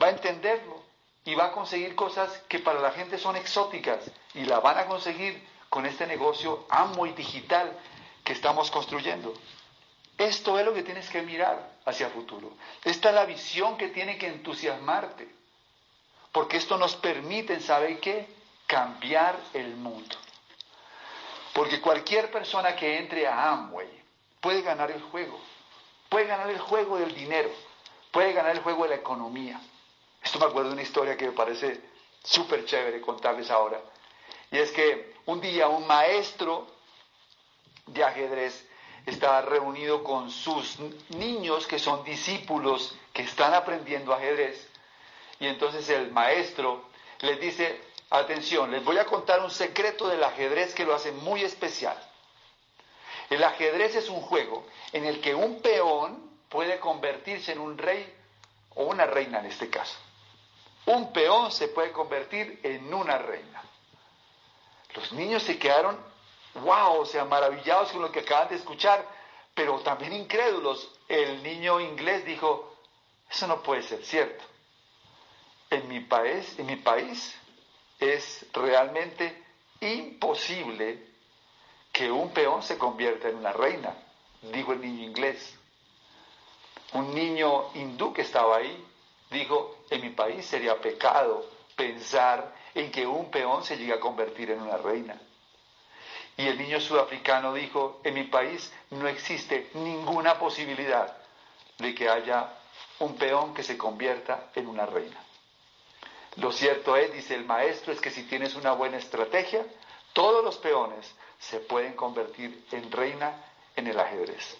va 0.00 0.06
a 0.06 0.10
entenderlo 0.10 0.82
y 1.24 1.34
va 1.34 1.46
a 1.46 1.52
conseguir 1.52 1.94
cosas 1.94 2.30
que 2.48 2.58
para 2.58 2.80
la 2.80 2.92
gente 2.92 3.18
son 3.18 3.36
exóticas 3.36 3.98
y 4.34 4.44
la 4.44 4.60
van 4.60 4.78
a 4.78 4.86
conseguir 4.86 5.42
con 5.68 5.84
este 5.84 6.06
negocio 6.06 6.64
amo 6.70 7.06
y 7.06 7.12
digital 7.12 7.72
que 8.24 8.32
estamos 8.32 8.70
construyendo. 8.70 9.34
Esto 10.18 10.58
es 10.58 10.64
lo 10.64 10.72
que 10.72 10.82
tienes 10.82 11.08
que 11.10 11.22
mirar 11.22 11.76
hacia 11.84 12.06
el 12.06 12.12
futuro. 12.12 12.52
Esta 12.84 13.10
es 13.10 13.14
la 13.14 13.26
visión 13.26 13.76
que 13.76 13.88
tiene 13.88 14.16
que 14.16 14.28
entusiasmarte. 14.28 15.28
Porque 16.32 16.56
esto 16.56 16.78
nos 16.78 16.96
permite, 16.96 17.60
¿sabe 17.60 17.98
qué? 17.98 18.26
Cambiar 18.66 19.38
el 19.52 19.76
mundo. 19.76 20.16
Porque 21.52 21.80
cualquier 21.80 22.30
persona 22.30 22.74
que 22.76 22.98
entre 22.98 23.26
a 23.26 23.50
Amway 23.52 23.88
puede 24.40 24.62
ganar 24.62 24.90
el 24.90 25.02
juego. 25.02 25.38
Puede 26.08 26.26
ganar 26.26 26.50
el 26.50 26.58
juego 26.58 26.98
del 26.98 27.14
dinero. 27.14 27.50
Puede 28.10 28.32
ganar 28.32 28.52
el 28.52 28.62
juego 28.62 28.84
de 28.84 28.90
la 28.90 28.96
economía. 28.96 29.60
Esto 30.22 30.38
me 30.38 30.46
acuerdo 30.46 30.70
de 30.70 30.74
una 30.74 30.82
historia 30.82 31.16
que 31.16 31.26
me 31.26 31.32
parece 31.32 31.80
súper 32.22 32.64
chévere 32.64 33.00
contarles 33.00 33.50
ahora. 33.50 33.80
Y 34.50 34.58
es 34.58 34.72
que 34.72 35.14
un 35.26 35.40
día 35.40 35.68
un 35.68 35.86
maestro 35.86 36.66
de 37.86 38.02
ajedrez 38.02 38.65
está 39.06 39.40
reunido 39.42 40.02
con 40.02 40.30
sus 40.30 40.78
niños 41.10 41.66
que 41.66 41.78
son 41.78 42.04
discípulos 42.04 42.96
que 43.12 43.22
están 43.22 43.54
aprendiendo 43.54 44.12
ajedrez. 44.12 44.68
Y 45.38 45.46
entonces 45.46 45.88
el 45.90 46.10
maestro 46.10 46.84
les 47.20 47.40
dice, 47.40 47.80
atención, 48.10 48.70
les 48.72 48.84
voy 48.84 48.98
a 48.98 49.06
contar 49.06 49.40
un 49.40 49.50
secreto 49.50 50.08
del 50.08 50.22
ajedrez 50.24 50.74
que 50.74 50.84
lo 50.84 50.94
hace 50.94 51.12
muy 51.12 51.42
especial. 51.42 51.96
El 53.30 53.42
ajedrez 53.42 53.94
es 53.96 54.08
un 54.08 54.20
juego 54.20 54.66
en 54.92 55.04
el 55.04 55.20
que 55.20 55.34
un 55.34 55.60
peón 55.60 56.30
puede 56.48 56.78
convertirse 56.78 57.52
en 57.52 57.60
un 57.60 57.78
rey 57.78 58.12
o 58.74 58.84
una 58.84 59.06
reina 59.06 59.38
en 59.40 59.46
este 59.46 59.70
caso. 59.70 59.96
Un 60.86 61.12
peón 61.12 61.50
se 61.50 61.68
puede 61.68 61.92
convertir 61.92 62.60
en 62.62 62.92
una 62.92 63.18
reina. 63.18 63.62
Los 64.94 65.12
niños 65.12 65.42
se 65.42 65.58
quedaron 65.58 65.98
wow, 66.62 67.00
o 67.00 67.06
sea, 67.06 67.24
maravillados 67.24 67.92
con 67.92 68.02
lo 68.02 68.12
que 68.12 68.20
acaban 68.20 68.48
de 68.48 68.56
escuchar, 68.56 69.06
pero 69.54 69.80
también 69.80 70.12
incrédulos. 70.12 70.90
El 71.08 71.42
niño 71.42 71.80
inglés 71.80 72.24
dijo, 72.24 72.76
eso 73.30 73.46
no 73.46 73.62
puede 73.62 73.82
ser 73.82 74.04
cierto. 74.04 74.44
En 75.70 75.88
mi 75.88 76.00
país, 76.00 76.58
en 76.58 76.66
mi 76.66 76.76
país 76.76 77.34
es 77.98 78.46
realmente 78.52 79.44
imposible 79.80 81.06
que 81.92 82.10
un 82.10 82.30
peón 82.30 82.62
se 82.62 82.76
convierta 82.76 83.28
en 83.28 83.36
una 83.36 83.52
reina, 83.52 83.94
dijo 84.42 84.72
el 84.72 84.80
niño 84.80 85.04
inglés. 85.04 85.58
un 86.92 87.14
niño 87.14 87.70
hindú 87.74 88.12
que 88.12 88.22
estaba 88.22 88.58
ahí 88.58 88.84
dijo, 89.30 89.76
en 89.90 90.02
mi 90.02 90.10
país 90.10 90.46
sería 90.46 90.80
pecado 90.80 91.44
pensar 91.74 92.54
en 92.74 92.90
que 92.90 93.06
un 93.06 93.30
peón 93.30 93.64
se 93.64 93.76
llegue 93.76 93.94
a 93.94 94.00
convertir 94.00 94.50
en 94.50 94.60
una 94.60 94.76
reina. 94.76 95.20
Y 96.36 96.46
el 96.46 96.58
niño 96.58 96.80
sudafricano 96.80 97.54
dijo, 97.54 98.00
en 98.04 98.14
mi 98.14 98.24
país 98.24 98.72
no 98.90 99.08
existe 99.08 99.70
ninguna 99.74 100.38
posibilidad 100.38 101.16
de 101.78 101.94
que 101.94 102.08
haya 102.08 102.52
un 102.98 103.16
peón 103.16 103.54
que 103.54 103.62
se 103.62 103.78
convierta 103.78 104.50
en 104.54 104.66
una 104.66 104.86
reina. 104.86 105.16
Lo 106.36 106.52
cierto 106.52 106.96
es, 106.96 107.12
dice 107.12 107.34
el 107.34 107.46
maestro, 107.46 107.92
es 107.92 108.00
que 108.00 108.10
si 108.10 108.24
tienes 108.24 108.54
una 108.54 108.72
buena 108.72 108.98
estrategia, 108.98 109.64
todos 110.12 110.44
los 110.44 110.58
peones 110.58 111.14
se 111.38 111.60
pueden 111.60 111.94
convertir 111.94 112.64
en 112.72 112.90
reina 112.92 113.34
en 113.74 113.86
el 113.86 113.98
ajedrez. 113.98 114.56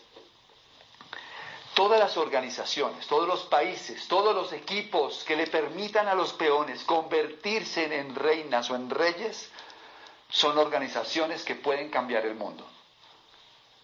Todas 1.74 1.98
las 1.98 2.16
organizaciones, 2.16 3.06
todos 3.06 3.28
los 3.28 3.42
países, 3.44 4.08
todos 4.08 4.34
los 4.34 4.52
equipos 4.54 5.24
que 5.24 5.36
le 5.36 5.46
permitan 5.46 6.08
a 6.08 6.14
los 6.14 6.32
peones 6.32 6.82
convertirse 6.84 7.84
en 7.98 8.14
reinas 8.14 8.70
o 8.70 8.76
en 8.76 8.88
reyes, 8.88 9.50
son 10.28 10.58
organizaciones 10.58 11.44
que 11.44 11.54
pueden 11.54 11.90
cambiar 11.90 12.26
el 12.26 12.34
mundo. 12.34 12.66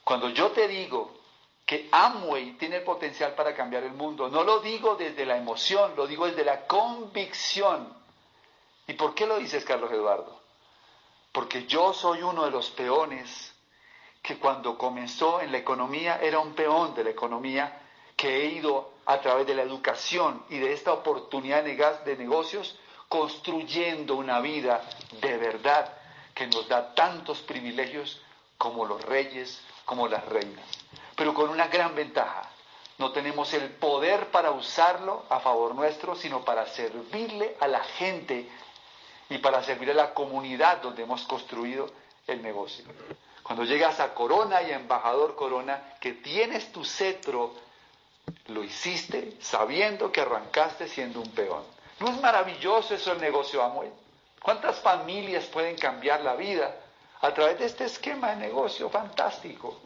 Cuando 0.04 0.28
yo 0.30 0.50
te 0.50 0.68
digo 0.68 1.22
que 1.64 1.88
Amway 1.90 2.52
tiene 2.58 2.76
el 2.76 2.82
potencial 2.82 3.34
para 3.34 3.54
cambiar 3.54 3.84
el 3.84 3.92
mundo. 3.92 4.28
No 4.28 4.42
lo 4.42 4.60
digo 4.60 4.96
desde 4.96 5.24
la 5.24 5.36
emoción, 5.36 5.94
lo 5.96 6.06
digo 6.06 6.26
desde 6.26 6.44
la 6.44 6.66
convicción. 6.66 7.94
¿Y 8.86 8.94
por 8.94 9.14
qué 9.14 9.26
lo 9.26 9.38
dices, 9.38 9.64
Carlos 9.64 9.90
Eduardo? 9.92 10.40
Porque 11.30 11.66
yo 11.66 11.92
soy 11.94 12.22
uno 12.22 12.44
de 12.44 12.50
los 12.50 12.70
peones 12.70 13.54
que 14.20 14.38
cuando 14.38 14.76
comenzó 14.76 15.40
en 15.40 15.50
la 15.50 15.58
economía 15.58 16.18
era 16.20 16.40
un 16.40 16.54
peón 16.54 16.94
de 16.94 17.04
la 17.04 17.10
economía 17.10 17.80
que 18.16 18.42
he 18.42 18.46
ido 18.46 18.92
a 19.06 19.20
través 19.20 19.46
de 19.46 19.54
la 19.54 19.62
educación 19.62 20.44
y 20.48 20.58
de 20.58 20.72
esta 20.72 20.92
oportunidad 20.92 21.64
de 21.64 22.16
negocios 22.16 22.78
construyendo 23.08 24.16
una 24.16 24.40
vida 24.40 24.82
de 25.20 25.38
verdad 25.38 26.01
que 26.34 26.46
nos 26.46 26.68
da 26.68 26.94
tantos 26.94 27.40
privilegios 27.40 28.20
como 28.58 28.84
los 28.84 29.02
reyes, 29.02 29.60
como 29.84 30.08
las 30.08 30.24
reinas 30.26 30.66
pero 31.16 31.34
con 31.34 31.50
una 31.50 31.68
gran 31.68 31.94
ventaja. 31.94 32.48
No 32.98 33.12
tenemos 33.12 33.52
el 33.54 33.70
poder 33.70 34.30
para 34.30 34.50
usarlo 34.50 35.24
a 35.28 35.40
favor 35.40 35.74
nuestro, 35.74 36.14
sino 36.14 36.44
para 36.44 36.66
servirle 36.66 37.56
a 37.60 37.66
la 37.66 37.80
gente 37.80 38.48
y 39.28 39.38
para 39.38 39.62
servir 39.62 39.90
a 39.90 39.94
la 39.94 40.14
comunidad 40.14 40.82
donde 40.82 41.02
hemos 41.02 41.22
construido 41.22 41.90
el 42.26 42.42
negocio. 42.42 42.84
Cuando 43.42 43.64
llegas 43.64 43.98
a 43.98 44.14
Corona 44.14 44.62
y 44.62 44.70
a 44.70 44.76
Embajador 44.76 45.34
Corona, 45.34 45.94
que 46.00 46.12
tienes 46.12 46.70
tu 46.70 46.84
cetro, 46.84 47.54
lo 48.48 48.62
hiciste 48.62 49.36
sabiendo 49.40 50.12
que 50.12 50.20
arrancaste 50.20 50.86
siendo 50.86 51.20
un 51.20 51.30
peón. 51.30 51.64
¿No 51.98 52.08
es 52.08 52.20
maravilloso 52.20 52.94
eso 52.94 53.12
el 53.12 53.20
negocio 53.20 53.62
Amway? 53.62 53.90
¿Cuántas 54.42 54.80
familias 54.80 55.44
pueden 55.46 55.76
cambiar 55.76 56.22
la 56.22 56.34
vida 56.34 56.74
a 57.20 57.32
través 57.32 57.58
de 57.60 57.66
este 57.66 57.84
esquema 57.84 58.30
de 58.30 58.36
negocio 58.36 58.90
fantástico? 58.90 59.80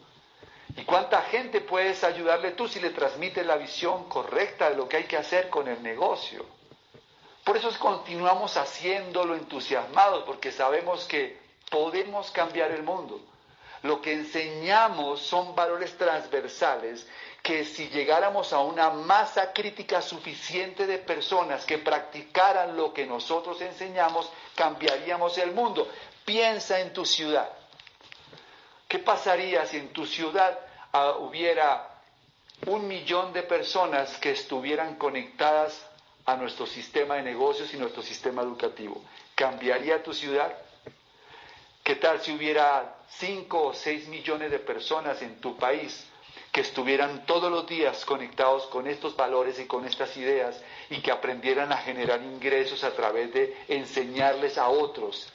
¿Y 0.75 0.83
cuánta 0.83 1.21
gente 1.23 1.61
puedes 1.61 2.03
ayudarle 2.03 2.51
tú 2.51 2.67
si 2.67 2.79
le 2.79 2.89
transmites 2.89 3.45
la 3.45 3.57
visión 3.57 4.09
correcta 4.09 4.69
de 4.69 4.75
lo 4.75 4.87
que 4.87 4.97
hay 4.97 5.03
que 5.03 5.17
hacer 5.17 5.49
con 5.49 5.67
el 5.67 5.81
negocio? 5.83 6.45
Por 7.43 7.55
eso 7.55 7.69
continuamos 7.79 8.57
haciéndolo 8.57 9.35
entusiasmados, 9.35 10.23
porque 10.23 10.51
sabemos 10.51 11.05
que 11.05 11.39
podemos 11.69 12.31
cambiar 12.31 12.71
el 12.71 12.83
mundo. 12.83 13.21
Lo 13.83 14.01
que 14.01 14.13
enseñamos 14.13 15.21
son 15.21 15.55
valores 15.55 15.95
transversales 15.97 17.07
que 17.47 17.63
si 17.63 17.87
llegáramos 17.87 18.51
a 18.51 18.59
una 18.59 18.89
masa 18.89 19.53
crítica 19.53 20.01
suficiente 20.01 20.85
de 20.85 20.97
personas 20.97 21.63
que 21.63 21.77
practicaran 21.77 22.75
lo 22.75 22.91
que 22.91 23.05
nosotros 23.05 23.61
enseñamos, 23.61 24.29
cambiaríamos 24.53 25.37
el 25.37 25.53
mundo. 25.53 25.87
Piensa 26.25 26.81
en 26.81 26.91
tu 26.91 27.05
ciudad. 27.05 27.49
¿Qué 28.89 28.99
pasaría 28.99 29.65
si 29.65 29.77
en 29.77 29.93
tu 29.93 30.05
ciudad 30.05 30.59
hubiera 31.19 31.89
un 32.65 32.85
millón 32.85 33.31
de 33.31 33.43
personas 33.43 34.17
que 34.17 34.31
estuvieran 34.31 34.95
conectadas 34.95 35.85
a 36.25 36.35
nuestro 36.35 36.65
sistema 36.65 37.15
de 37.15 37.23
negocios 37.23 37.73
y 37.73 37.77
nuestro 37.77 38.03
sistema 38.03 38.41
educativo. 38.41 39.01
¿Cambiaría 39.35 40.03
tu 40.03 40.13
ciudad? 40.13 40.53
¿Qué 41.81 41.95
tal 41.95 42.19
si 42.19 42.33
hubiera 42.33 42.97
cinco 43.07 43.67
o 43.67 43.73
seis 43.73 44.09
millones 44.09 44.51
de 44.51 44.59
personas 44.59 45.21
en 45.21 45.39
tu 45.39 45.55
país 45.55 46.05
que 46.57 46.61
estuvieran 46.61 47.23
todos 47.27 47.51
los 47.51 47.67
días 47.67 48.03
conectados 48.03 48.65
con 48.65 48.87
estos 48.87 49.15
valores 49.15 49.59
y 49.59 49.67
con 49.67 49.85
estas 49.85 50.17
ideas 50.17 50.59
y 50.89 51.01
que 51.01 51.11
aprendieran 51.11 51.71
a 51.71 51.77
generar 51.77 52.19
ingresos 52.23 52.83
a 52.83 52.95
través 52.95 53.31
de 53.31 53.55
enseñarles 53.67 54.57
a 54.57 54.67
otros 54.67 55.31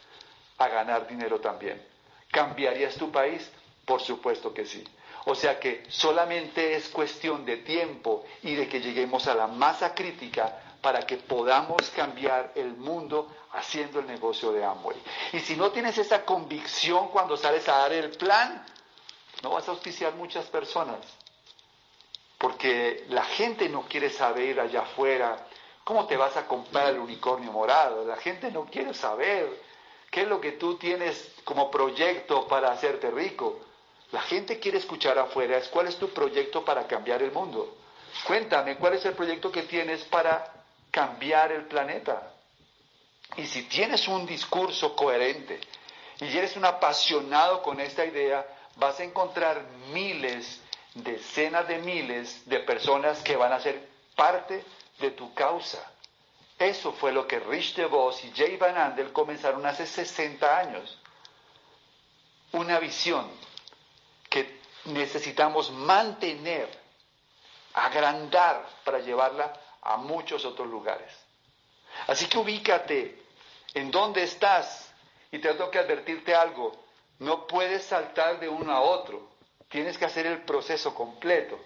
a 0.59 0.67
ganar 0.67 1.07
dinero 1.07 1.39
también? 1.39 1.81
¿Cambiarías 2.29 2.97
tu 2.97 3.13
país? 3.13 3.49
Por 3.85 4.03
supuesto 4.03 4.53
que 4.53 4.67
sí. 4.67 4.83
O 5.27 5.37
sea 5.37 5.61
que 5.61 5.85
solamente 5.91 6.75
es 6.75 6.89
cuestión 6.89 7.45
de 7.45 7.59
tiempo 7.59 8.25
y 8.43 8.57
de 8.57 8.67
que 8.67 8.81
lleguemos 8.81 9.29
a 9.29 9.37
la 9.37 9.47
masa 9.47 9.95
crítica 9.95 10.59
para 10.81 11.03
que 11.03 11.19
podamos 11.19 11.89
cambiar 11.91 12.51
el 12.57 12.75
mundo 12.75 13.33
haciendo 13.53 14.01
el 14.01 14.09
negocio 14.09 14.51
de 14.51 14.65
Amway. 14.65 14.97
Y 15.35 15.39
si 15.39 15.55
no 15.55 15.71
tienes 15.71 15.97
esa 15.99 16.25
convicción 16.25 17.11
cuando 17.11 17.37
sales 17.37 17.69
a 17.69 17.79
dar 17.79 17.93
el 17.93 18.11
plan, 18.11 18.67
no 19.43 19.51
vas 19.51 19.69
a 19.69 19.73
auspiciar 19.73 20.15
muchas 20.15 20.47
personas. 20.47 20.99
Porque 22.39 23.05
la 23.09 23.25
gente 23.25 23.69
no 23.69 23.83
quiere 23.83 24.11
saber 24.11 24.59
allá 24.61 24.83
afuera 24.83 25.47
cómo 25.85 26.07
te 26.07 26.17
vas 26.17 26.37
a 26.37 26.47
comprar 26.47 26.89
el 26.89 26.99
unicornio 26.99 27.53
morado. 27.53 28.05
La 28.05 28.17
gente 28.17 28.51
no 28.51 28.65
quiere 28.65 28.95
saber 28.95 29.61
qué 30.11 30.23
es 30.23 30.29
lo 30.29 30.41
que 30.41 30.53
tú 30.53 30.77
tienes 30.77 31.35
como 31.45 31.71
proyecto 31.71 32.47
para 32.49 32.73
hacerte 32.73 33.11
rico. 33.11 33.61
La 34.13 34.23
gente 34.23 34.59
quiere 34.59 34.79
escuchar 34.79 35.19
afuera 35.19 35.61
cuál 35.71 35.89
es 35.89 35.97
tu 35.97 36.09
proyecto 36.11 36.65
para 36.65 36.87
cambiar 36.87 37.23
el 37.23 37.33
mundo. 37.33 37.77
Cuéntame 38.27 38.77
cuál 38.77 38.95
es 38.95 39.05
el 39.05 39.15
proyecto 39.15 39.51
que 39.51 39.63
tienes 39.63 40.05
para 40.05 40.53
cambiar 40.91 41.53
el 41.53 41.65
planeta. 41.65 42.35
Y 43.37 43.47
si 43.47 43.63
tienes 43.63 44.07
un 44.09 44.27
discurso 44.27 44.95
coherente 44.95 45.59
y 46.21 46.37
eres 46.37 46.57
un 46.57 46.65
apasionado 46.65 47.63
con 47.63 47.81
esta 47.81 48.05
idea, 48.05 48.47
vas 48.77 48.99
a 49.01 49.05
encontrar 49.05 49.63
miles, 49.93 50.61
decenas 50.95 51.67
de 51.69 51.79
miles 51.79 52.49
de 52.49 52.61
personas 52.61 53.23
que 53.23 53.37
van 53.37 53.53
a 53.53 53.61
ser 53.61 53.89
parte 54.15 54.65
de 54.99 55.11
tu 55.11 55.33
causa. 55.35 55.93
Eso 56.59 56.93
fue 56.93 57.13
lo 57.13 57.27
que 57.27 57.41
Rich 57.41 57.75
DeVos 57.75 58.25
y 58.25 58.33
Jay 58.33 58.57
Van 58.57 58.77
Andel 58.77 59.13
comenzaron 59.13 59.65
hace 59.67 59.87
60 59.87 60.59
años. 60.59 60.99
Una 62.53 62.79
visión 62.79 63.29
que 64.29 64.61
necesitamos 64.85 65.71
mantener, 65.73 66.69
agrandar 67.75 68.67
para 68.85 69.01
llevarla 69.01 69.53
a 69.81 69.97
muchos 69.97 70.45
otros 70.45 70.69
lugares. 70.69 71.13
Así 72.07 72.27
que 72.27 72.39
ubícate 72.39 73.23
en 73.75 73.91
dónde 73.91 74.23
estás 74.23 74.93
y 75.31 75.39
tengo 75.39 75.71
que 75.71 75.79
advertirte 75.79 76.35
algo, 76.35 76.82
no 77.23 77.47
puedes 77.47 77.85
saltar 77.85 78.41
de 78.41 78.49
uno 78.49 78.73
a 78.73 78.81
otro, 78.81 79.29
tienes 79.69 79.97
que 79.97 80.05
hacer 80.05 80.27
el 80.27 80.43
proceso 80.43 80.93
completo. 80.93 81.59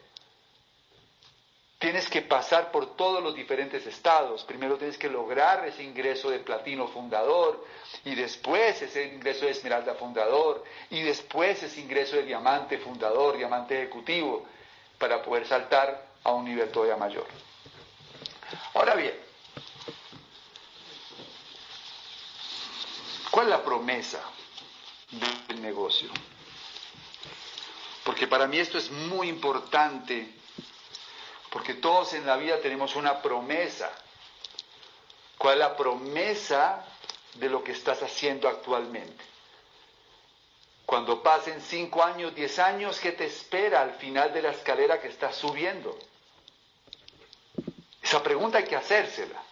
Tienes 1.78 2.08
que 2.08 2.22
pasar 2.22 2.70
por 2.70 2.96
todos 2.96 3.22
los 3.22 3.34
diferentes 3.34 3.86
estados. 3.86 4.44
Primero 4.44 4.78
tienes 4.78 4.96
que 4.96 5.08
lograr 5.08 5.66
ese 5.66 5.82
ingreso 5.82 6.30
de 6.30 6.40
platino 6.40 6.88
fundador 6.88 7.64
y 8.04 8.14
después 8.14 8.80
ese 8.80 9.06
ingreso 9.06 9.44
de 9.44 9.52
esmeralda 9.52 9.94
fundador 9.94 10.64
y 10.90 11.02
después 11.02 11.62
ese 11.62 11.80
ingreso 11.80 12.16
de 12.16 12.22
diamante 12.22 12.78
fundador, 12.78 13.36
diamante 13.36 13.78
ejecutivo, 13.78 14.46
para 14.98 15.22
poder 15.22 15.46
saltar 15.46 16.06
a 16.24 16.32
un 16.32 16.46
nivel 16.46 16.70
todavía 16.70 16.96
mayor. 16.96 17.26
Ahora 18.74 18.94
bien, 18.94 19.14
¿cuál 23.30 23.46
es 23.46 23.50
la 23.50 23.62
promesa 23.62 24.20
del 25.10 25.62
negocio? 25.62 26.10
Porque 28.04 28.26
para 28.26 28.46
mí 28.46 28.58
esto 28.58 28.78
es 28.78 28.90
muy 28.90 29.28
importante 29.28 30.32
porque 31.56 31.72
todos 31.72 32.12
en 32.12 32.26
la 32.26 32.36
vida 32.36 32.60
tenemos 32.60 32.96
una 32.96 33.22
promesa. 33.22 33.90
¿Cuál 35.38 35.54
es 35.54 35.60
la 35.60 35.74
promesa 35.74 36.84
de 37.34 37.48
lo 37.48 37.64
que 37.64 37.72
estás 37.72 38.02
haciendo 38.02 38.46
actualmente? 38.46 39.24
Cuando 40.84 41.22
pasen 41.22 41.60
cinco 41.62 42.04
años, 42.04 42.34
diez 42.34 42.58
años, 42.58 43.00
¿qué 43.00 43.12
te 43.12 43.24
espera 43.24 43.80
al 43.80 43.94
final 43.94 44.34
de 44.34 44.42
la 44.42 44.50
escalera 44.50 45.00
que 45.00 45.08
estás 45.08 45.34
subiendo? 45.34 45.98
Esa 48.02 48.22
pregunta 48.22 48.58
hay 48.58 48.64
que 48.64 48.76
hacérsela. 48.76 49.42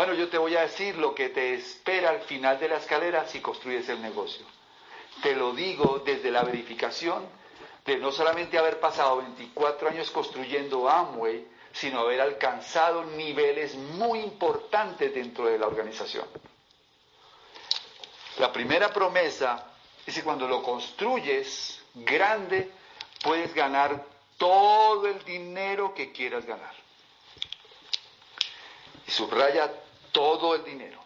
Bueno, 0.00 0.14
yo 0.14 0.30
te 0.30 0.38
voy 0.38 0.56
a 0.56 0.62
decir 0.62 0.96
lo 0.96 1.14
que 1.14 1.28
te 1.28 1.52
espera 1.52 2.08
al 2.08 2.22
final 2.22 2.58
de 2.58 2.70
la 2.70 2.78
escalera 2.78 3.26
si 3.28 3.42
construyes 3.42 3.86
el 3.90 4.00
negocio. 4.00 4.46
Te 5.22 5.36
lo 5.36 5.52
digo 5.52 6.00
desde 6.02 6.30
la 6.30 6.42
verificación 6.42 7.28
de 7.84 7.98
no 7.98 8.10
solamente 8.10 8.56
haber 8.56 8.80
pasado 8.80 9.18
24 9.18 9.90
años 9.90 10.10
construyendo 10.10 10.88
Amway, 10.88 11.46
sino 11.74 12.00
haber 12.00 12.22
alcanzado 12.22 13.04
niveles 13.04 13.74
muy 13.74 14.20
importantes 14.20 15.12
dentro 15.12 15.44
de 15.44 15.58
la 15.58 15.66
organización. 15.66 16.24
La 18.38 18.50
primera 18.50 18.90
promesa 18.90 19.66
es 20.06 20.14
que 20.14 20.22
cuando 20.22 20.48
lo 20.48 20.62
construyes 20.62 21.78
grande, 21.94 22.70
puedes 23.22 23.52
ganar 23.52 24.02
todo 24.38 25.06
el 25.08 25.22
dinero 25.26 25.92
que 25.92 26.10
quieras 26.10 26.46
ganar. 26.46 26.72
Y 29.06 29.10
subraya 29.10 29.70
todo 30.12 30.54
el 30.54 30.64
dinero. 30.64 31.00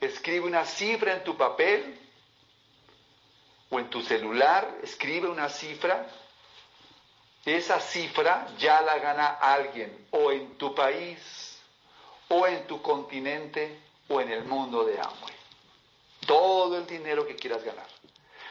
Escribe 0.00 0.46
una 0.46 0.64
cifra 0.64 1.14
en 1.14 1.24
tu 1.24 1.36
papel 1.36 1.98
o 3.70 3.78
en 3.78 3.90
tu 3.90 4.02
celular, 4.02 4.78
escribe 4.82 5.28
una 5.28 5.48
cifra. 5.48 6.06
Esa 7.44 7.80
cifra 7.80 8.48
ya 8.58 8.82
la 8.82 8.98
gana 8.98 9.26
alguien, 9.40 10.08
o 10.10 10.32
en 10.32 10.58
tu 10.58 10.74
país, 10.74 11.60
o 12.28 12.46
en 12.46 12.66
tu 12.66 12.82
continente, 12.82 13.80
o 14.08 14.20
en 14.20 14.30
el 14.32 14.44
mundo 14.44 14.84
de 14.84 14.98
Amway. 14.98 15.34
Todo 16.26 16.78
el 16.78 16.86
dinero 16.86 17.26
que 17.26 17.36
quieras 17.36 17.62
ganar. 17.62 17.86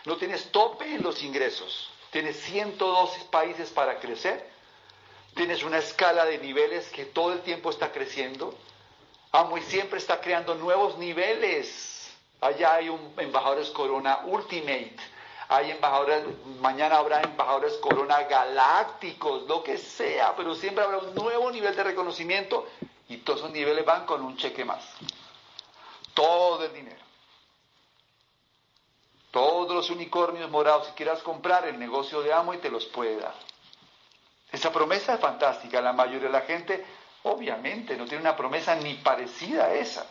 No 0.05 0.17
tienes 0.17 0.49
tope 0.51 0.95
en 0.95 1.03
los 1.03 1.21
ingresos. 1.23 1.89
Tienes 2.11 2.37
112 2.41 3.25
países 3.25 3.69
para 3.71 3.99
crecer. 3.99 4.49
Tienes 5.33 5.63
una 5.63 5.79
escala 5.79 6.25
de 6.25 6.37
niveles 6.37 6.87
que 6.89 7.05
todo 7.05 7.33
el 7.33 7.41
tiempo 7.41 7.69
está 7.69 7.91
creciendo. 7.91 8.57
Amway 9.35 9.63
siempre 9.63 9.99
está 9.99 10.21
creando 10.21 10.55
nuevos 10.55 10.97
niveles. 10.97 12.09
Allá 12.39 12.75
hay 12.75 12.89
un 12.89 13.13
embajadores 13.17 13.69
Corona 13.69 14.21
Ultimate. 14.25 14.95
Hay 15.49 15.71
embajadores, 15.71 16.23
mañana 16.59 16.97
habrá 16.97 17.21
embajadores 17.21 17.73
Corona 17.73 18.23
Galácticos, 18.23 19.43
lo 19.43 19.61
que 19.61 19.77
sea, 19.77 20.35
pero 20.35 20.55
siempre 20.55 20.83
habrá 20.83 20.97
un 20.97 21.13
nuevo 21.13 21.51
nivel 21.51 21.75
de 21.75 21.83
reconocimiento 21.83 22.65
y 23.09 23.17
todos 23.17 23.39
esos 23.39 23.51
niveles 23.51 23.85
van 23.85 24.05
con 24.05 24.23
un 24.23 24.37
cheque 24.37 24.65
más. 24.65 24.83
Todo 26.13 26.65
el 26.65 26.73
dinero. 26.73 27.03
Todos 29.29 29.75
los 29.75 29.89
unicornios 29.89 30.49
morados 30.49 30.87
que 30.87 30.93
quieras 30.95 31.21
comprar, 31.21 31.67
el 31.67 31.77
negocio 31.77 32.21
de 32.21 32.33
amo 32.33 32.53
y 32.53 32.57
te 32.57 32.71
los 32.71 32.85
puede 32.85 33.17
dar. 33.17 33.35
Esa 34.51 34.71
promesa 34.71 35.15
es 35.15 35.19
fantástica. 35.19 35.81
La 35.81 35.93
mayoría 35.93 36.27
de 36.27 36.33
la 36.33 36.41
gente, 36.41 36.85
obviamente, 37.25 37.97
no 37.97 38.05
tiene 38.05 38.21
una 38.21 38.35
promesa 38.35 38.75
ni 38.75 38.95
parecida 38.95 39.65
a 39.65 39.73
esa. 39.73 40.05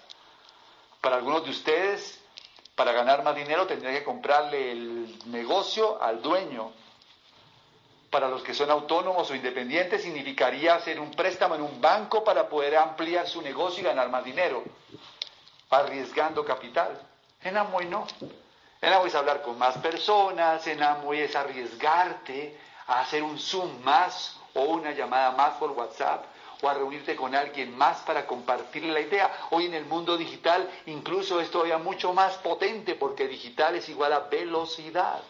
Para 1.00 1.16
algunos 1.16 1.44
de 1.44 1.50
ustedes, 1.50 2.20
para 2.74 2.92
ganar 2.92 3.22
más 3.22 3.36
dinero 3.36 3.66
tendría 3.66 3.92
que 3.92 4.04
comprarle 4.04 4.72
el 4.72 5.30
negocio 5.30 6.02
al 6.02 6.20
dueño. 6.20 6.72
Para 8.10 8.28
los 8.28 8.42
que 8.42 8.54
son 8.54 8.70
autónomos 8.70 9.30
o 9.30 9.34
independientes 9.34 10.02
significaría 10.02 10.74
hacer 10.74 10.98
un 10.98 11.12
préstamo 11.12 11.54
en 11.54 11.62
un 11.62 11.80
banco 11.80 12.24
para 12.24 12.48
poder 12.48 12.76
ampliar 12.76 13.28
su 13.28 13.42
negocio 13.42 13.82
y 13.82 13.84
ganar 13.84 14.08
más 14.08 14.24
dinero, 14.24 14.64
arriesgando 15.70 16.44
capital. 16.44 17.00
En 17.42 17.56
Amway 17.56 17.86
no. 17.86 18.06
En 18.80 18.92
Amway 18.92 19.08
es 19.08 19.14
hablar 19.14 19.42
con 19.42 19.56
más 19.56 19.78
personas, 19.78 20.66
en 20.66 20.82
Amway 20.82 21.20
es 21.20 21.36
arriesgarte 21.36 22.58
a 22.88 23.00
hacer 23.00 23.22
un 23.22 23.38
Zoom 23.38 23.82
más 23.84 24.36
o 24.54 24.62
una 24.62 24.90
llamada 24.90 25.30
más 25.32 25.54
por 25.54 25.70
WhatsApp 25.70 26.33
o 26.62 26.68
a 26.68 26.74
reunirte 26.74 27.16
con 27.16 27.34
alguien 27.34 27.76
más 27.76 28.00
para 28.02 28.26
compartirle 28.26 28.92
la 28.92 29.00
idea. 29.00 29.48
Hoy 29.50 29.66
en 29.66 29.74
el 29.74 29.84
mundo 29.84 30.16
digital 30.16 30.70
incluso 30.86 31.40
es 31.40 31.50
todavía 31.50 31.78
mucho 31.78 32.12
más 32.12 32.34
potente 32.38 32.94
porque 32.94 33.28
digital 33.28 33.76
es 33.76 33.88
igual 33.88 34.12
a 34.12 34.20
velocidad. 34.20 35.22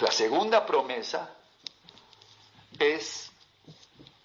La 0.00 0.10
segunda 0.10 0.66
promesa 0.66 1.34
es 2.78 3.30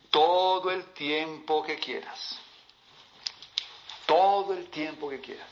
todo 0.09 0.71
el 0.71 0.85
tiempo 0.93 1.63
que 1.63 1.79
quieras. 1.79 2.37
Todo 4.05 4.53
el 4.53 4.69
tiempo 4.69 5.09
que 5.09 5.21
quieras. 5.21 5.47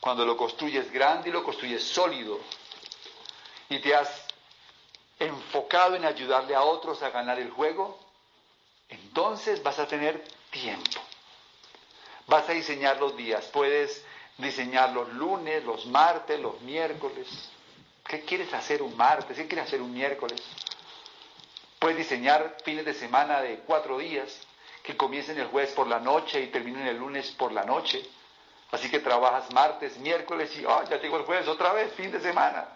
Cuando 0.00 0.26
lo 0.26 0.36
construyes 0.36 0.92
grande 0.92 1.30
y 1.30 1.32
lo 1.32 1.42
construyes 1.42 1.82
sólido 1.82 2.38
y 3.70 3.78
te 3.78 3.94
has 3.94 4.23
enfocado 5.18 5.96
en 5.96 6.04
ayudarle 6.04 6.54
a 6.54 6.62
otros 6.62 7.02
a 7.02 7.10
ganar 7.10 7.38
el 7.38 7.50
juego, 7.50 7.98
entonces 8.88 9.62
vas 9.62 9.78
a 9.78 9.86
tener 9.86 10.24
tiempo. 10.50 11.00
Vas 12.26 12.48
a 12.48 12.52
diseñar 12.52 12.98
los 12.98 13.16
días. 13.16 13.44
Puedes 13.46 14.04
diseñar 14.38 14.90
los 14.90 15.12
lunes, 15.12 15.64
los 15.64 15.86
martes, 15.86 16.40
los 16.40 16.60
miércoles. 16.62 17.28
¿Qué 18.06 18.22
quieres 18.22 18.52
hacer 18.52 18.82
un 18.82 18.96
martes? 18.96 19.36
¿Qué 19.36 19.46
quieres 19.46 19.66
hacer 19.66 19.80
un 19.80 19.92
miércoles? 19.92 20.42
Puedes 21.78 21.98
diseñar 21.98 22.56
fines 22.64 22.84
de 22.84 22.94
semana 22.94 23.40
de 23.40 23.60
cuatro 23.60 23.98
días 23.98 24.40
que 24.82 24.96
comiencen 24.96 25.38
el 25.38 25.46
jueves 25.46 25.72
por 25.72 25.86
la 25.86 25.98
noche 25.98 26.40
y 26.40 26.48
terminen 26.48 26.86
el 26.86 26.98
lunes 26.98 27.30
por 27.32 27.52
la 27.52 27.64
noche. 27.64 28.02
Así 28.70 28.90
que 28.90 29.00
trabajas 29.00 29.52
martes, 29.52 29.96
miércoles 29.98 30.54
y 30.56 30.64
oh, 30.64 30.82
ya 30.84 31.00
tengo 31.00 31.16
el 31.16 31.24
jueves 31.24 31.46
otra 31.48 31.72
vez, 31.72 31.92
fin 31.94 32.10
de 32.10 32.20
semana. 32.20 32.66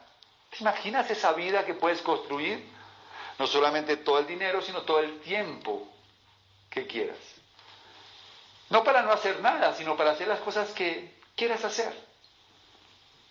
¿Te 0.50 0.58
imaginas 0.60 1.10
esa 1.10 1.32
vida 1.32 1.64
que 1.64 1.74
puedes 1.74 2.02
construir? 2.02 2.64
No 3.38 3.46
solamente 3.46 3.98
todo 3.98 4.18
el 4.18 4.26
dinero, 4.26 4.60
sino 4.62 4.82
todo 4.82 5.00
el 5.00 5.20
tiempo 5.20 5.88
que 6.70 6.86
quieras. 6.86 7.18
No 8.70 8.84
para 8.84 9.02
no 9.02 9.12
hacer 9.12 9.40
nada, 9.40 9.74
sino 9.74 9.96
para 9.96 10.12
hacer 10.12 10.28
las 10.28 10.40
cosas 10.40 10.70
que 10.70 11.18
quieras 11.36 11.64
hacer. 11.64 11.92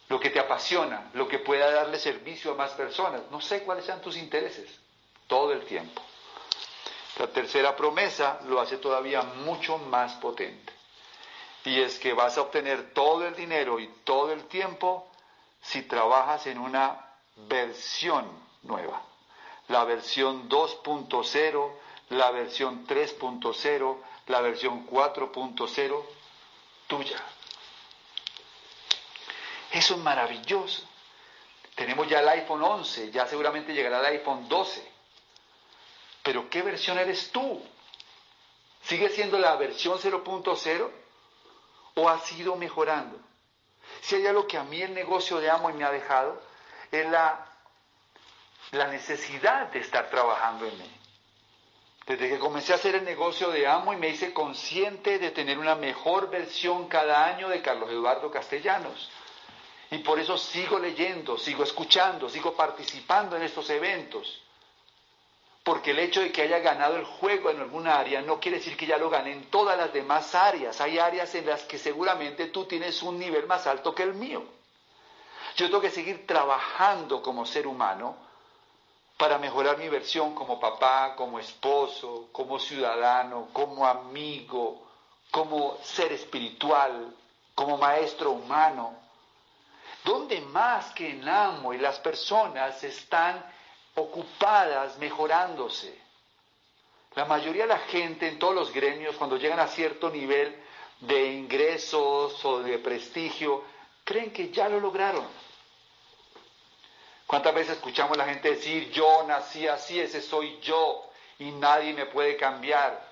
Lo 0.09 0.19
que 0.19 0.29
te 0.29 0.39
apasiona, 0.39 1.09
lo 1.13 1.27
que 1.27 1.39
pueda 1.39 1.69
darle 1.69 1.99
servicio 1.99 2.51
a 2.51 2.55
más 2.55 2.71
personas. 2.71 3.21
No 3.29 3.41
sé 3.41 3.63
cuáles 3.63 3.85
sean 3.85 4.01
tus 4.01 4.15
intereses. 4.15 4.69
Todo 5.27 5.51
el 5.51 5.65
tiempo. 5.65 6.01
La 7.17 7.27
tercera 7.27 7.75
promesa 7.75 8.39
lo 8.45 8.61
hace 8.61 8.77
todavía 8.77 9.21
mucho 9.21 9.77
más 9.77 10.13
potente 10.13 10.77
y 11.67 11.81
es 11.81 11.99
que 11.99 12.13
vas 12.13 12.37
a 12.37 12.41
obtener 12.41 12.93
todo 12.93 13.27
el 13.27 13.35
dinero 13.35 13.77
y 13.79 13.87
todo 14.05 14.31
el 14.31 14.45
tiempo 14.45 15.05
si 15.61 15.81
trabajas 15.81 16.47
en 16.47 16.57
una 16.59 17.06
versión 17.47 18.27
nueva. 18.63 19.03
La 19.67 19.83
versión 19.83 20.49
2.0, 20.49 21.71
la 22.09 22.31
versión 22.31 22.87
3.0, 22.87 23.97
la 24.27 24.41
versión 24.41 24.87
4.0 24.87 26.05
tuya. 26.87 27.23
Eso 29.71 29.93
es 29.95 29.99
maravilloso. 29.99 30.83
Tenemos 31.75 32.07
ya 32.07 32.21
el 32.21 32.29
iPhone 32.29 32.63
11, 32.63 33.11
ya 33.11 33.27
seguramente 33.27 33.73
llegará 33.73 33.99
el 33.99 34.17
iPhone 34.17 34.47
12. 34.47 34.91
Pero 36.23 36.49
¿qué 36.49 36.61
versión 36.61 36.97
eres 36.97 37.31
tú? 37.31 37.61
¿Sigue 38.81 39.09
siendo 39.09 39.37
la 39.37 39.55
versión 39.57 39.99
0.0? 39.99 40.91
o 41.97 42.09
ha 42.09 42.19
sido 42.19 42.55
mejorando. 42.55 43.19
Si 44.01 44.15
hay 44.15 44.27
algo 44.27 44.47
que 44.47 44.57
a 44.57 44.63
mí 44.63 44.81
el 44.81 44.93
negocio 44.93 45.39
de 45.39 45.49
Amo 45.49 45.69
me 45.69 45.83
ha 45.83 45.91
dejado, 45.91 46.39
es 46.91 47.09
la, 47.09 47.45
la 48.71 48.87
necesidad 48.87 49.67
de 49.71 49.79
estar 49.79 50.09
trabajando 50.09 50.65
en 50.65 50.77
mí. 50.77 50.97
Desde 52.07 52.29
que 52.29 52.39
comencé 52.39 52.71
a 52.71 52.77
hacer 52.77 52.95
el 52.95 53.03
negocio 53.03 53.49
de 53.49 53.67
Amo 53.67 53.91
y 53.91 53.97
me 53.97 54.07
hice 54.07 54.33
consciente 54.33 55.19
de 55.19 55.31
tener 55.31 55.57
una 55.57 55.75
mejor 55.75 56.29
versión 56.29 56.87
cada 56.87 57.25
año 57.25 57.49
de 57.49 57.61
Carlos 57.61 57.89
Eduardo 57.89 58.31
Castellanos. 58.31 59.09
Y 59.91 59.97
por 59.99 60.17
eso 60.17 60.37
sigo 60.37 60.79
leyendo, 60.79 61.37
sigo 61.37 61.63
escuchando, 61.63 62.29
sigo 62.29 62.55
participando 62.55 63.35
en 63.35 63.43
estos 63.43 63.69
eventos. 63.69 64.41
Porque 65.63 65.91
el 65.91 65.99
hecho 65.99 66.21
de 66.21 66.31
que 66.31 66.43
haya 66.43 66.59
ganado 66.59 66.95
el 66.95 67.03
juego 67.03 67.49
en 67.49 67.59
alguna 67.59 67.99
área 67.99 68.21
no 68.21 68.39
quiere 68.39 68.59
decir 68.59 68.77
que 68.77 68.85
ya 68.85 68.97
lo 68.97 69.09
gane 69.09 69.33
en 69.33 69.49
todas 69.49 69.77
las 69.77 69.91
demás 69.91 70.33
áreas. 70.33 70.79
Hay 70.79 70.97
áreas 70.99 71.35
en 71.35 71.45
las 71.45 71.63
que 71.63 71.77
seguramente 71.77 72.47
tú 72.47 72.63
tienes 72.63 73.03
un 73.03 73.19
nivel 73.19 73.47
más 73.47 73.67
alto 73.67 73.93
que 73.93 74.03
el 74.03 74.13
mío. 74.13 74.45
Yo 75.57 75.65
tengo 75.65 75.81
que 75.81 75.89
seguir 75.89 76.25
trabajando 76.25 77.21
como 77.21 77.45
ser 77.45 77.67
humano 77.67 78.15
para 79.17 79.37
mejorar 79.37 79.77
mi 79.77 79.89
versión 79.89 80.33
como 80.35 80.59
papá, 80.59 81.15
como 81.15 81.39
esposo, 81.39 82.29
como 82.31 82.59
ciudadano, 82.59 83.49
como 83.51 83.85
amigo, 83.85 84.87
como 85.31 85.77
ser 85.81 86.13
espiritual, 86.13 87.13
como 87.55 87.77
maestro 87.77 88.31
humano. 88.31 88.95
¿Dónde 90.05 90.39
más 90.41 90.91
que 90.93 91.09
en 91.09 91.27
amo 91.27 91.73
y 91.73 91.79
las 91.79 91.99
personas 91.99 92.81
están 92.83 93.43
ocupadas 93.97 94.97
mejorándose. 94.99 95.99
La 97.15 97.25
mayoría 97.25 97.63
de 97.63 97.69
la 97.69 97.79
gente 97.79 98.27
en 98.27 98.37
todos 98.37 98.53
los 98.53 98.71
gremios, 98.71 99.15
cuando 99.15 99.37
llegan 99.37 99.59
a 99.59 99.67
cierto 99.67 100.09
nivel 100.09 100.55
de 100.99 101.33
ingresos 101.33 102.43
o 102.45 102.59
de 102.59 102.77
prestigio, 102.77 103.63
creen 104.03 104.31
que 104.31 104.51
ya 104.51 104.69
lo 104.69 104.79
lograron. 104.79 105.25
¿Cuántas 107.27 107.53
veces 107.53 107.75
escuchamos 107.75 108.13
a 108.13 108.19
la 108.19 108.25
gente 108.25 108.51
decir, 108.51 108.89
yo 108.89 109.23
nací 109.27 109.67
así, 109.67 109.99
ese 109.99 110.21
soy 110.21 110.59
yo, 110.61 111.11
y 111.39 111.51
nadie 111.51 111.93
me 111.93 112.05
puede 112.05 112.37
cambiar? 112.37 113.05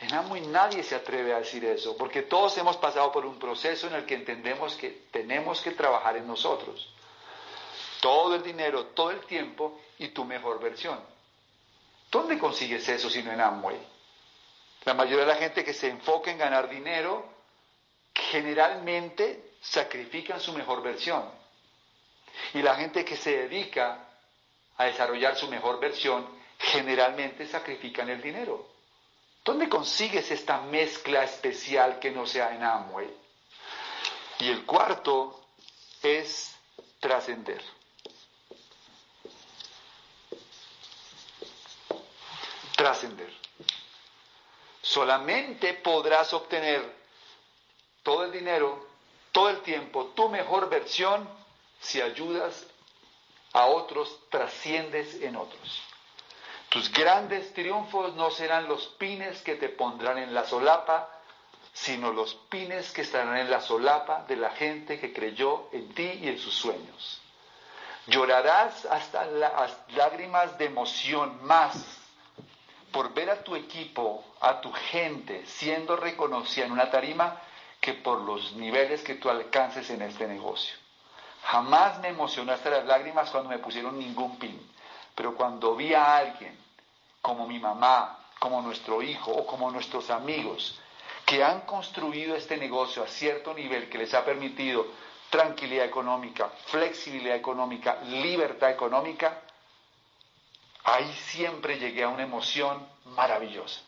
En 0.00 0.12
Amo 0.14 0.36
nadie 0.36 0.82
se 0.82 0.96
atreve 0.96 1.34
a 1.34 1.38
decir 1.38 1.64
eso, 1.66 1.96
porque 1.96 2.22
todos 2.22 2.56
hemos 2.58 2.78
pasado 2.78 3.12
por 3.12 3.26
un 3.26 3.38
proceso 3.38 3.86
en 3.86 3.94
el 3.94 4.06
que 4.06 4.14
entendemos 4.14 4.74
que 4.76 4.90
tenemos 5.12 5.60
que 5.60 5.72
trabajar 5.72 6.16
en 6.16 6.26
nosotros. 6.26 6.88
todo 8.00 8.34
el 8.34 8.42
dinero, 8.42 8.86
todo 8.86 9.12
el 9.12 9.20
tiempo 9.26 9.78
y 9.98 10.08
tu 10.08 10.24
mejor 10.24 10.58
versión. 10.58 10.98
¿Dónde 12.10 12.36
consigues 12.36 12.88
eso 12.88 13.08
si 13.08 13.22
no 13.22 13.30
en 13.30 13.40
Amway? 13.40 13.78
La 14.84 14.94
mayoría 14.94 15.24
de 15.24 15.32
la 15.32 15.36
gente 15.36 15.64
que 15.64 15.72
se 15.72 15.88
enfoca 15.88 16.32
en 16.32 16.38
ganar 16.38 16.68
dinero 16.68 17.24
generalmente 18.12 19.52
sacrifican 19.60 20.40
su 20.40 20.52
mejor 20.52 20.82
versión. 20.82 21.41
Y 22.54 22.62
la 22.62 22.74
gente 22.76 23.04
que 23.04 23.16
se 23.16 23.36
dedica 23.48 24.08
a 24.76 24.84
desarrollar 24.84 25.36
su 25.36 25.48
mejor 25.48 25.80
versión 25.80 26.26
generalmente 26.58 27.46
sacrifican 27.46 28.08
el 28.08 28.20
dinero. 28.22 28.68
¿Dónde 29.44 29.68
consigues 29.68 30.30
esta 30.30 30.60
mezcla 30.60 31.24
especial 31.24 31.98
que 31.98 32.10
no 32.10 32.26
sea 32.26 32.54
en 32.54 32.62
Amway? 32.62 33.10
Y 34.38 34.48
el 34.48 34.64
cuarto 34.64 35.46
es 36.02 36.54
trascender. 37.00 37.62
Trascender. 42.76 43.32
Solamente 44.80 45.74
podrás 45.74 46.32
obtener 46.34 47.02
todo 48.02 48.24
el 48.24 48.32
dinero, 48.32 48.86
todo 49.30 49.48
el 49.48 49.60
tiempo, 49.62 50.06
tu 50.14 50.28
mejor 50.28 50.68
versión, 50.68 51.28
si 51.82 52.00
ayudas 52.00 52.66
a 53.52 53.66
otros, 53.66 54.18
trasciendes 54.30 55.20
en 55.20 55.36
otros. 55.36 55.82
Tus 56.70 56.90
grandes 56.90 57.52
triunfos 57.52 58.14
no 58.14 58.30
serán 58.30 58.66
los 58.66 58.86
pines 58.98 59.42
que 59.42 59.56
te 59.56 59.68
pondrán 59.68 60.16
en 60.16 60.32
la 60.32 60.44
solapa, 60.44 61.10
sino 61.74 62.12
los 62.12 62.34
pines 62.48 62.90
que 62.92 63.02
estarán 63.02 63.36
en 63.36 63.50
la 63.50 63.60
solapa 63.60 64.24
de 64.26 64.36
la 64.36 64.50
gente 64.50 64.98
que 64.98 65.12
creyó 65.12 65.68
en 65.72 65.92
ti 65.94 66.18
y 66.22 66.28
en 66.28 66.38
sus 66.38 66.54
sueños. 66.54 67.20
Llorarás 68.06 68.86
hasta 68.86 69.26
las 69.26 69.76
lágrimas 69.88 70.56
de 70.56 70.64
emoción 70.64 71.44
más 71.44 71.76
por 72.90 73.12
ver 73.12 73.30
a 73.30 73.42
tu 73.42 73.54
equipo, 73.54 74.24
a 74.40 74.60
tu 74.60 74.72
gente 74.72 75.44
siendo 75.46 75.96
reconocida 75.96 76.66
en 76.66 76.72
una 76.72 76.90
tarima 76.90 77.40
que 77.80 77.94
por 77.94 78.20
los 78.20 78.52
niveles 78.52 79.02
que 79.02 79.16
tú 79.16 79.28
alcances 79.28 79.90
en 79.90 80.02
este 80.02 80.26
negocio. 80.26 80.81
Jamás 81.44 82.00
me 82.00 82.08
emocionaste 82.08 82.70
las 82.70 82.86
lágrimas 82.86 83.30
cuando 83.30 83.50
me 83.50 83.58
pusieron 83.58 83.98
ningún 83.98 84.38
pin, 84.38 84.60
pero 85.14 85.34
cuando 85.34 85.74
vi 85.76 85.92
a 85.94 86.16
alguien 86.16 86.56
como 87.20 87.46
mi 87.46 87.58
mamá, 87.58 88.18
como 88.38 88.62
nuestro 88.62 89.02
hijo 89.02 89.30
o 89.30 89.46
como 89.46 89.70
nuestros 89.70 90.10
amigos 90.10 90.80
que 91.24 91.44
han 91.44 91.60
construido 91.62 92.34
este 92.34 92.56
negocio 92.56 93.02
a 93.02 93.06
cierto 93.06 93.54
nivel 93.54 93.88
que 93.88 93.98
les 93.98 94.12
ha 94.14 94.24
permitido 94.24 94.86
tranquilidad 95.30 95.86
económica, 95.86 96.50
flexibilidad 96.66 97.36
económica, 97.36 98.00
libertad 98.02 98.70
económica, 98.70 99.40
ahí 100.84 101.10
siempre 101.12 101.78
llegué 101.78 102.02
a 102.02 102.08
una 102.08 102.24
emoción 102.24 102.86
maravillosa. 103.16 103.80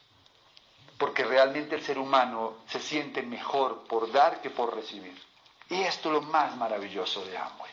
Porque 0.97 1.25
realmente 1.25 1.75
el 1.75 1.83
ser 1.83 1.99
humano 1.99 2.55
se 2.69 2.81
siente 2.81 3.23
mejor 3.23 3.85
por 3.89 4.11
dar 4.13 4.41
que 4.41 4.51
por 4.51 4.75
recibir. 4.75 5.21
Y 5.71 5.83
esto 5.83 6.09
es 6.09 6.15
lo 6.15 6.23
más 6.23 6.57
maravilloso 6.57 7.25
de 7.25 7.37
Amway. 7.37 7.73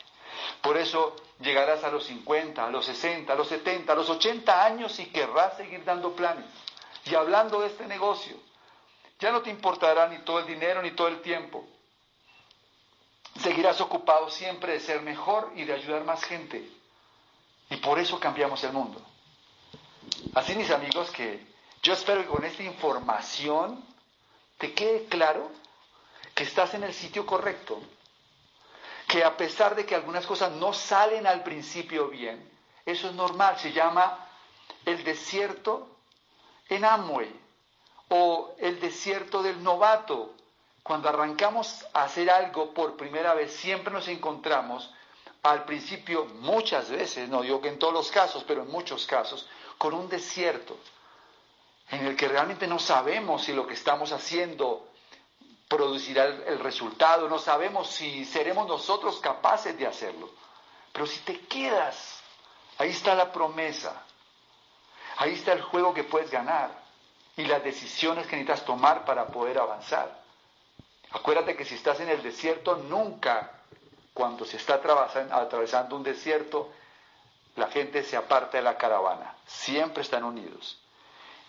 Por 0.60 0.76
eso 0.76 1.16
llegarás 1.40 1.84
a 1.84 1.90
los 1.90 2.04
50, 2.04 2.64
a 2.64 2.70
los 2.70 2.86
60, 2.86 3.32
a 3.32 3.36
los 3.36 3.48
70, 3.48 3.92
a 3.92 3.96
los 3.96 4.08
80 4.08 4.64
años 4.64 4.98
y 4.98 5.06
querrás 5.06 5.56
seguir 5.56 5.84
dando 5.84 6.14
planes 6.14 6.46
y 7.04 7.14
hablando 7.14 7.60
de 7.60 7.68
este 7.68 7.86
negocio. 7.86 8.36
Ya 9.18 9.30
no 9.30 9.42
te 9.42 9.50
importará 9.50 10.08
ni 10.08 10.18
todo 10.20 10.40
el 10.40 10.46
dinero 10.46 10.82
ni 10.82 10.92
todo 10.92 11.08
el 11.08 11.20
tiempo. 11.20 11.66
Seguirás 13.40 13.80
ocupado 13.80 14.30
siempre 14.30 14.74
de 14.74 14.80
ser 14.80 15.00
mejor 15.02 15.52
y 15.56 15.64
de 15.64 15.74
ayudar 15.74 16.04
más 16.04 16.22
gente. 16.24 16.68
Y 17.70 17.76
por 17.76 17.98
eso 17.98 18.20
cambiamos 18.20 18.62
el 18.64 18.72
mundo. 18.72 19.00
Así 20.34 20.54
mis 20.54 20.70
amigos 20.70 21.10
que 21.10 21.44
yo 21.82 21.94
espero 21.94 22.22
que 22.22 22.28
con 22.28 22.44
esta 22.44 22.62
información 22.62 23.84
te 24.58 24.72
quede 24.72 25.06
claro 25.06 25.50
que 26.34 26.44
estás 26.44 26.74
en 26.74 26.84
el 26.84 26.94
sitio 26.94 27.26
correcto, 27.26 27.80
que 29.06 29.24
a 29.24 29.36
pesar 29.36 29.74
de 29.74 29.84
que 29.84 29.94
algunas 29.94 30.26
cosas 30.26 30.52
no 30.52 30.72
salen 30.72 31.26
al 31.26 31.42
principio 31.42 32.08
bien, 32.08 32.50
eso 32.86 33.08
es 33.08 33.14
normal, 33.14 33.58
se 33.58 33.72
llama 33.72 34.26
el 34.84 35.04
desierto 35.04 35.96
en 36.68 36.84
Amway 36.84 37.32
o 38.08 38.54
el 38.58 38.80
desierto 38.80 39.42
del 39.42 39.62
novato. 39.62 40.34
Cuando 40.82 41.08
arrancamos 41.08 41.86
a 41.92 42.04
hacer 42.04 42.28
algo 42.28 42.74
por 42.74 42.96
primera 42.96 43.34
vez, 43.34 43.52
siempre 43.52 43.92
nos 43.92 44.08
encontramos 44.08 44.92
al 45.42 45.64
principio, 45.64 46.24
muchas 46.40 46.88
veces, 46.88 47.28
no 47.28 47.42
digo 47.42 47.60
que 47.60 47.68
en 47.68 47.78
todos 47.78 47.92
los 47.92 48.10
casos, 48.10 48.44
pero 48.44 48.62
en 48.62 48.70
muchos 48.70 49.06
casos, 49.06 49.48
con 49.76 49.92
un 49.92 50.08
desierto 50.08 50.76
en 51.90 52.06
el 52.06 52.16
que 52.16 52.28
realmente 52.28 52.66
no 52.66 52.78
sabemos 52.78 53.42
si 53.42 53.52
lo 53.52 53.66
que 53.66 53.74
estamos 53.74 54.12
haciendo 54.12 54.88
producirá 55.72 56.26
el, 56.26 56.58
resultado, 56.58 57.30
no 57.30 57.38
sabemos 57.38 57.88
si 57.88 58.26
seremos 58.26 58.68
nosotros 58.68 59.18
capaces 59.20 59.76
de 59.78 59.86
hacerlo. 59.86 60.28
Pero 60.92 61.06
si 61.06 61.20
te 61.20 61.40
quedas, 61.46 62.20
ahí 62.76 62.90
está 62.90 63.14
la 63.14 63.32
promesa, 63.32 64.02
ahí 65.16 65.32
está 65.32 65.54
el 65.54 65.62
juego 65.62 65.94
que 65.94 66.04
puedes 66.04 66.30
ganar 66.30 66.70
y 67.38 67.46
las 67.46 67.64
decisiones 67.64 68.26
que 68.26 68.36
necesitas 68.36 68.66
tomar 68.66 69.06
para 69.06 69.28
poder 69.28 69.58
avanzar. 69.58 70.20
Acuérdate 71.10 71.56
que 71.56 71.64
si 71.64 71.76
estás 71.76 72.00
en 72.00 72.10
el 72.10 72.22
desierto, 72.22 72.76
nunca 72.76 73.52
cuando 74.12 74.44
se 74.44 74.58
está 74.58 74.74
atravesando 74.74 75.96
un 75.96 76.02
desierto, 76.02 76.70
la 77.56 77.68
gente 77.68 78.04
se 78.04 78.18
aparta 78.18 78.58
de 78.58 78.62
la 78.62 78.76
caravana, 78.76 79.36
siempre 79.46 80.02
están 80.02 80.24
unidos. 80.24 80.81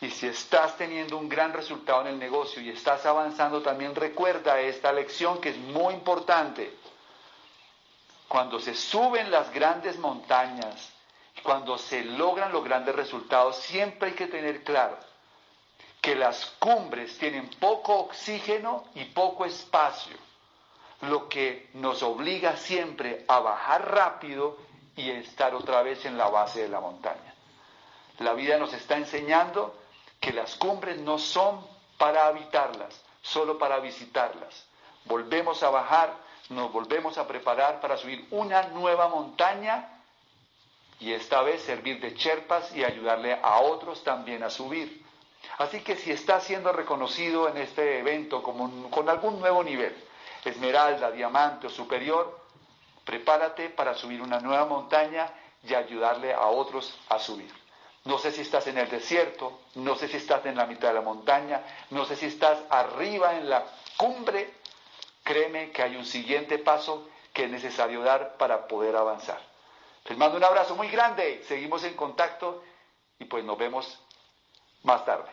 Y 0.04 0.10
si 0.10 0.28
estás 0.28 0.76
teniendo 0.76 1.18
un 1.18 1.30
gran 1.30 1.54
resultado 1.54 2.02
en 2.02 2.08
el 2.08 2.20
negocio 2.20 2.62
y 2.62 2.68
estás 2.68 3.06
avanzando, 3.06 3.62
también 3.62 3.96
recuerda 3.96 4.60
esta 4.60 4.92
lección 4.92 5.40
que 5.40 5.52
es 5.52 5.58
muy 5.58 5.94
importante. 5.94 6.76
Cuando 8.28 8.60
se 8.60 8.76
suben 8.76 9.32
las 9.32 9.54
grandes 9.54 9.98
montañas, 9.98 10.92
cuando 11.42 11.78
se 11.78 12.04
logran 12.04 12.52
los 12.52 12.66
grandes 12.66 12.94
resultados, 12.94 13.56
siempre 13.56 14.10
hay 14.10 14.16
que 14.16 14.28
tener 14.28 14.66
claro 14.66 14.98
que 16.02 16.16
las 16.16 16.48
cumbres 16.60 17.18
tienen 17.18 17.50
poco 17.52 17.96
oxígeno 18.00 18.84
y 18.96 19.06
poco 19.06 19.46
espacio, 19.46 20.18
lo 21.04 21.30
que 21.30 21.70
nos 21.76 22.04
obliga 22.04 22.58
siempre 22.58 23.24
a 23.30 23.40
bajar 23.40 23.90
rápido 23.90 24.58
y 24.98 25.10
estar 25.12 25.56
otra 25.56 25.82
vez 25.82 26.04
en 26.04 26.18
la 26.18 26.28
base 26.28 26.64
de 26.64 26.68
la 26.68 26.82
montaña. 26.82 27.34
La 28.20 28.34
vida 28.34 28.58
nos 28.58 28.74
está 28.74 28.98
enseñando 28.98 29.80
que 30.24 30.32
las 30.32 30.56
cumbres 30.56 30.98
no 31.00 31.20
son 31.20 31.68
para 31.98 32.28
habitarlas, 32.28 32.98
solo 33.22 33.58
para 33.58 33.82
visitarlas. 33.82 34.66
Volvemos 35.04 35.62
a 35.64 35.70
bajar, 35.70 36.14
nos 36.48 36.72
volvemos 36.72 37.18
a 37.18 37.28
preparar 37.28 37.82
para 37.82 37.98
subir 37.98 38.26
una 38.32 38.70
nueva 38.70 39.10
montaña 39.10 40.02
y 41.02 41.12
esta 41.12 41.42
vez 41.42 41.62
servir 41.64 42.00
de 42.00 42.16
cherpas 42.16 42.74
y 42.74 42.86
ayudarle 42.86 43.38
a 43.44 43.60
otros 43.60 44.02
también 44.06 44.44
a 44.44 44.50
subir. 44.50 45.06
Así 45.58 45.82
que 45.82 45.98
si 45.98 46.12
está 46.12 46.40
siendo 46.40 46.72
reconocido 46.72 47.50
en 47.50 47.58
este 47.58 48.00
evento 48.00 48.42
como 48.42 48.90
con 48.92 49.10
algún 49.10 49.42
nuevo 49.42 49.62
nivel, 49.62 49.94
esmeralda, 50.46 51.12
diamante 51.12 51.68
o 51.68 51.70
superior, 51.70 52.40
prepárate 53.04 53.70
para 53.72 53.94
subir 53.94 54.22
una 54.22 54.40
nueva 54.40 54.66
montaña 54.68 55.30
y 55.68 55.74
ayudarle 55.74 56.34
a 56.34 56.46
otros 56.48 56.98
a 57.10 57.20
subir. 57.20 57.63
No 58.06 58.18
sé 58.18 58.32
si 58.32 58.42
estás 58.42 58.68
en 58.68 58.78
el 58.78 58.90
desierto, 58.90 59.62
no 59.76 59.96
sé 59.96 60.08
si 60.08 60.18
estás 60.18 60.46
en 60.46 60.56
la 60.58 60.66
mitad 60.66 60.90
de 60.90 60.96
la 60.96 61.02
montaña, 61.02 61.64
no 61.92 62.04
sé 62.06 62.16
si 62.16 62.26
estás 62.26 62.60
arriba 62.70 63.36
en 63.36 63.50
la 63.50 63.64
cumbre. 63.96 64.54
Créeme 65.24 65.72
que 65.72 65.84
hay 65.84 65.96
un 65.96 66.06
siguiente 66.06 66.58
paso 66.60 67.08
que 67.32 67.46
es 67.46 67.50
necesario 67.50 68.02
dar 68.04 68.36
para 68.38 68.68
poder 68.68 68.96
avanzar. 68.96 69.40
Les 70.06 70.18
mando 70.18 70.38
un 70.38 70.44
abrazo 70.44 70.76
muy 70.76 70.90
grande, 70.90 71.44
seguimos 71.48 71.84
en 71.86 71.94
contacto 71.94 72.62
y 73.20 73.26
pues 73.26 73.44
nos 73.46 73.58
vemos 73.58 74.00
más 74.84 75.06
tarde. 75.06 75.22